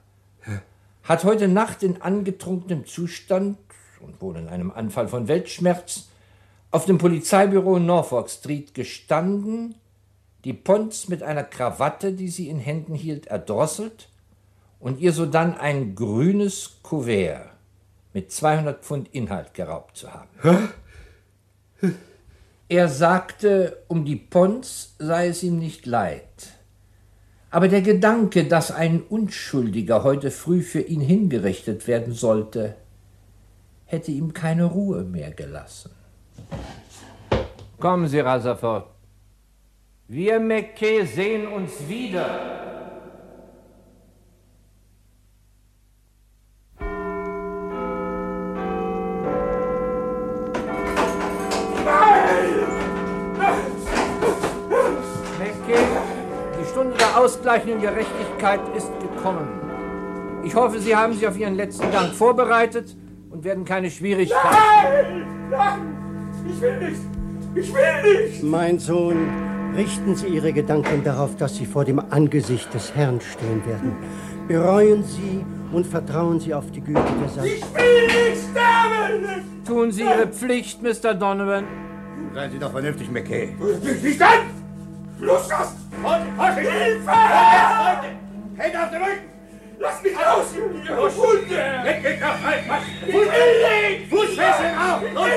[1.04, 3.58] hat heute Nacht in angetrunkenem Zustand
[4.00, 6.08] und wohl in einem Anfall von Weltschmerz
[6.72, 9.76] auf dem Polizeibüro Norfolk Street gestanden,
[10.44, 14.10] die Pons mit einer Krawatte, die sie in Händen hielt, erdrosselt
[14.80, 17.50] und ihr sodann ein grünes Kuvert
[18.14, 20.70] mit 200 Pfund Inhalt geraubt zu haben.
[22.68, 26.55] Er sagte, um die Pons sei es ihm nicht leid.
[27.56, 32.76] Aber der Gedanke, dass ein Unschuldiger heute früh für ihn hingerichtet werden sollte,
[33.86, 35.92] hätte ihm keine Ruhe mehr gelassen.
[37.80, 38.88] Kommen Sie, Rutherford.
[40.10, 42.75] Wir, McKay, sehen uns wieder.
[57.16, 59.48] Der ausgleichenden Gerechtigkeit ist gekommen.
[60.44, 62.96] Ich hoffe, Sie haben sich auf Ihren letzten Gang vorbereitet
[63.32, 64.48] und werden keine Schwierigkeiten.
[64.52, 65.50] Nein!
[65.50, 66.44] Nein!
[66.50, 67.02] Ich will nicht!
[67.56, 68.44] Ich will nicht!
[68.44, 69.30] Mein Sohn,
[69.76, 73.96] richten Sie Ihre Gedanken darauf, dass Sie vor dem Angesicht des Herrn stehen werden.
[74.48, 77.48] Bereuen Sie und vertrauen Sie auf die Güte der Sache.
[77.48, 79.64] Ich will nicht sterben!
[79.66, 81.14] Tun Sie Ihre Pflicht, Mr.
[81.14, 81.64] Donovan.
[82.34, 83.56] Seien Sie doch vernünftig, McKay.
[84.04, 84.55] Nicht an!
[85.20, 85.76] Los, los!
[86.04, 87.12] Und Hilfe!
[88.58, 89.30] Hände auf den Rücken!
[89.80, 90.46] Lass mich raus!
[90.56, 91.84] Ihr Hunde!
[91.84, 92.82] Weg, weg, weg, weg!
[93.08, 94.10] Ich will nicht!
[94.10, 95.02] Fußfesseln auf!
[95.14, 95.28] Los,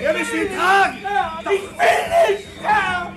[0.00, 0.98] wir müssen ihn tragen!
[1.44, 2.48] Ich will nicht!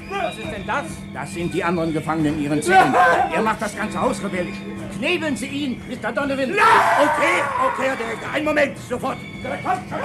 [0.10, 0.86] Was ist denn das?
[1.14, 2.94] Das sind die anderen Gefangenen in Ihren Zellen.
[3.34, 4.58] Er macht das ganze Haus rebellisch.
[4.98, 6.12] Knebeln Sie ihn, Mr.
[6.12, 6.52] Donovan!
[6.52, 8.32] Okay, okay, Herr Direktor.
[8.32, 9.18] Einen Moment, sofort.
[9.64, 10.00] Kommt schon!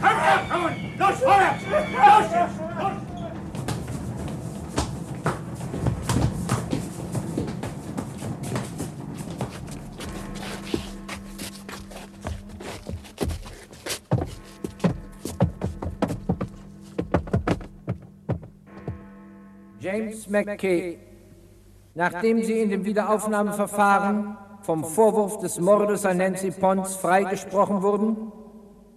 [0.00, 0.20] Kommt
[0.50, 0.72] schon!
[0.98, 1.64] Los, vorwärts!
[1.70, 2.82] Los!
[2.82, 3.03] Los!
[19.84, 20.96] James McKay,
[21.94, 28.32] nachdem Sie in dem Wiederaufnahmeverfahren vom Vorwurf des Mordes an Nancy Pons freigesprochen wurden,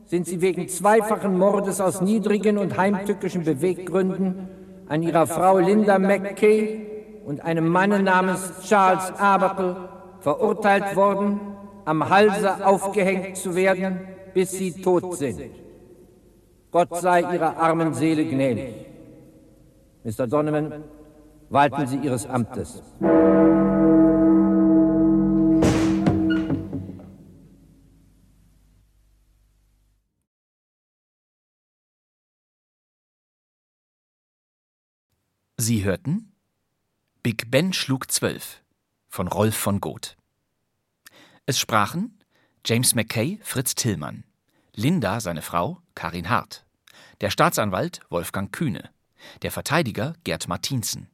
[0.05, 4.47] sind sie wegen zweifachen Mordes aus niedrigen und heimtückischen Beweggründen
[4.87, 6.85] an ihrer Frau Linda McKay
[7.25, 9.75] und einem Manne namens Charles Aberkel
[10.21, 11.41] verurteilt worden,
[11.83, 13.99] am Halse aufgehängt zu werden,
[14.33, 15.51] bis sie tot sind.
[16.71, 18.86] Gott sei ihrer armen Seele gnädig.
[20.07, 20.25] Mr.
[20.25, 20.85] Donovan,
[21.49, 22.81] walten Sie Ihres Amtes.
[35.57, 36.31] Sie hörten
[37.21, 38.63] Big Ben schlug zwölf
[39.09, 40.15] von Rolf von Goth.
[41.45, 42.17] Es sprachen
[42.65, 44.23] James McKay, Fritz Tillmann,
[44.73, 46.65] Linda, seine Frau, Karin Hart,
[47.19, 48.89] der Staatsanwalt Wolfgang Kühne,
[49.41, 51.09] der Verteidiger Gerd Martinsen,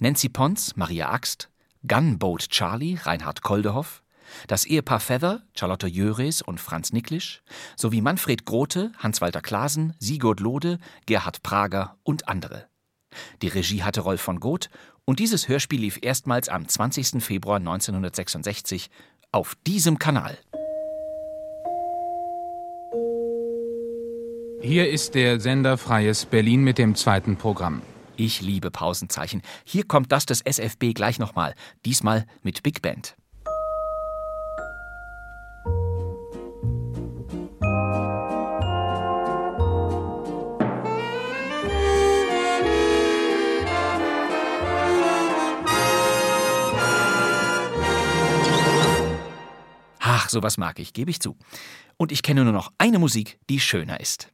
[0.00, 1.50] Nancy Pons, Maria Axt,
[1.86, 4.02] Gunboat Charlie, Reinhard Koldehoff,
[4.46, 7.42] das Ehepaar Feather, Charlotte Jöres und Franz Niklisch,
[7.76, 12.68] sowie Manfred Grote, Hans-Walter Klasen, Sigurd Lode, Gerhard Prager und andere.
[13.42, 14.70] Die Regie hatte Rolf von Goth
[15.04, 17.22] und dieses Hörspiel lief erstmals am 20.
[17.22, 18.90] Februar 1966
[19.32, 20.38] auf diesem Kanal.
[24.62, 27.80] Hier ist der Sender Freies Berlin mit dem zweiten Programm.
[28.16, 29.40] Ich liebe Pausenzeichen.
[29.64, 31.54] Hier kommt das des SFB gleich nochmal.
[31.86, 33.16] Diesmal mit Big Band.
[50.30, 51.36] Sowas mag ich, gebe ich zu.
[51.96, 54.30] Und ich kenne nur noch eine Musik, die schöner ist.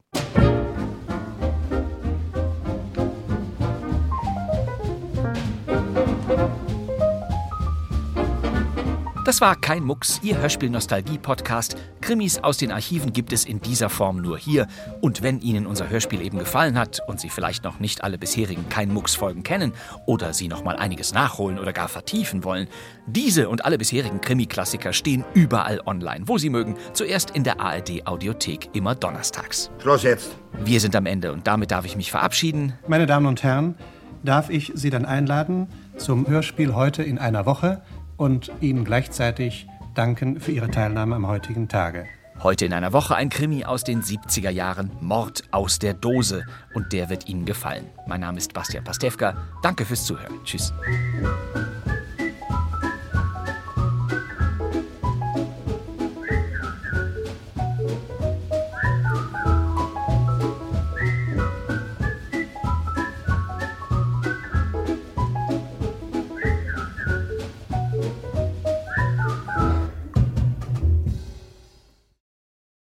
[9.27, 11.77] Das war kein Mucks, Ihr Hörspiel-Nostalgie-Podcast.
[12.01, 14.69] Krimis aus den Archiven gibt es in dieser Form nur hier.
[15.01, 18.69] Und wenn Ihnen unser Hörspiel eben gefallen hat und Sie vielleicht noch nicht alle bisherigen
[18.69, 19.73] Kein Mucks-Folgen kennen
[20.07, 22.69] oder Sie noch mal einiges nachholen oder gar vertiefen wollen,
[23.09, 26.77] diese und alle bisherigen Krimi-Klassiker stehen überall online, wo Sie mögen.
[26.93, 29.73] Zuerst in der ARD-Audiothek, immer donnerstags.
[29.83, 30.37] Schluss jetzt.
[30.65, 32.75] Wir sind am Ende und damit darf ich mich verabschieden.
[32.87, 33.75] Meine Damen und Herren,
[34.23, 37.83] darf ich Sie dann einladen zum Hörspiel heute in einer Woche
[38.17, 42.07] und Ihnen gleichzeitig danken für Ihre Teilnahme am heutigen Tage.
[42.43, 46.45] Heute in einer Woche ein Krimi aus den 70er Jahren, Mord aus der Dose.
[46.75, 47.87] Und der wird Ihnen gefallen.
[48.07, 49.37] Mein Name ist Bastian Pastewka.
[49.63, 50.35] Danke fürs Zuhören.
[50.45, 50.73] Tschüss.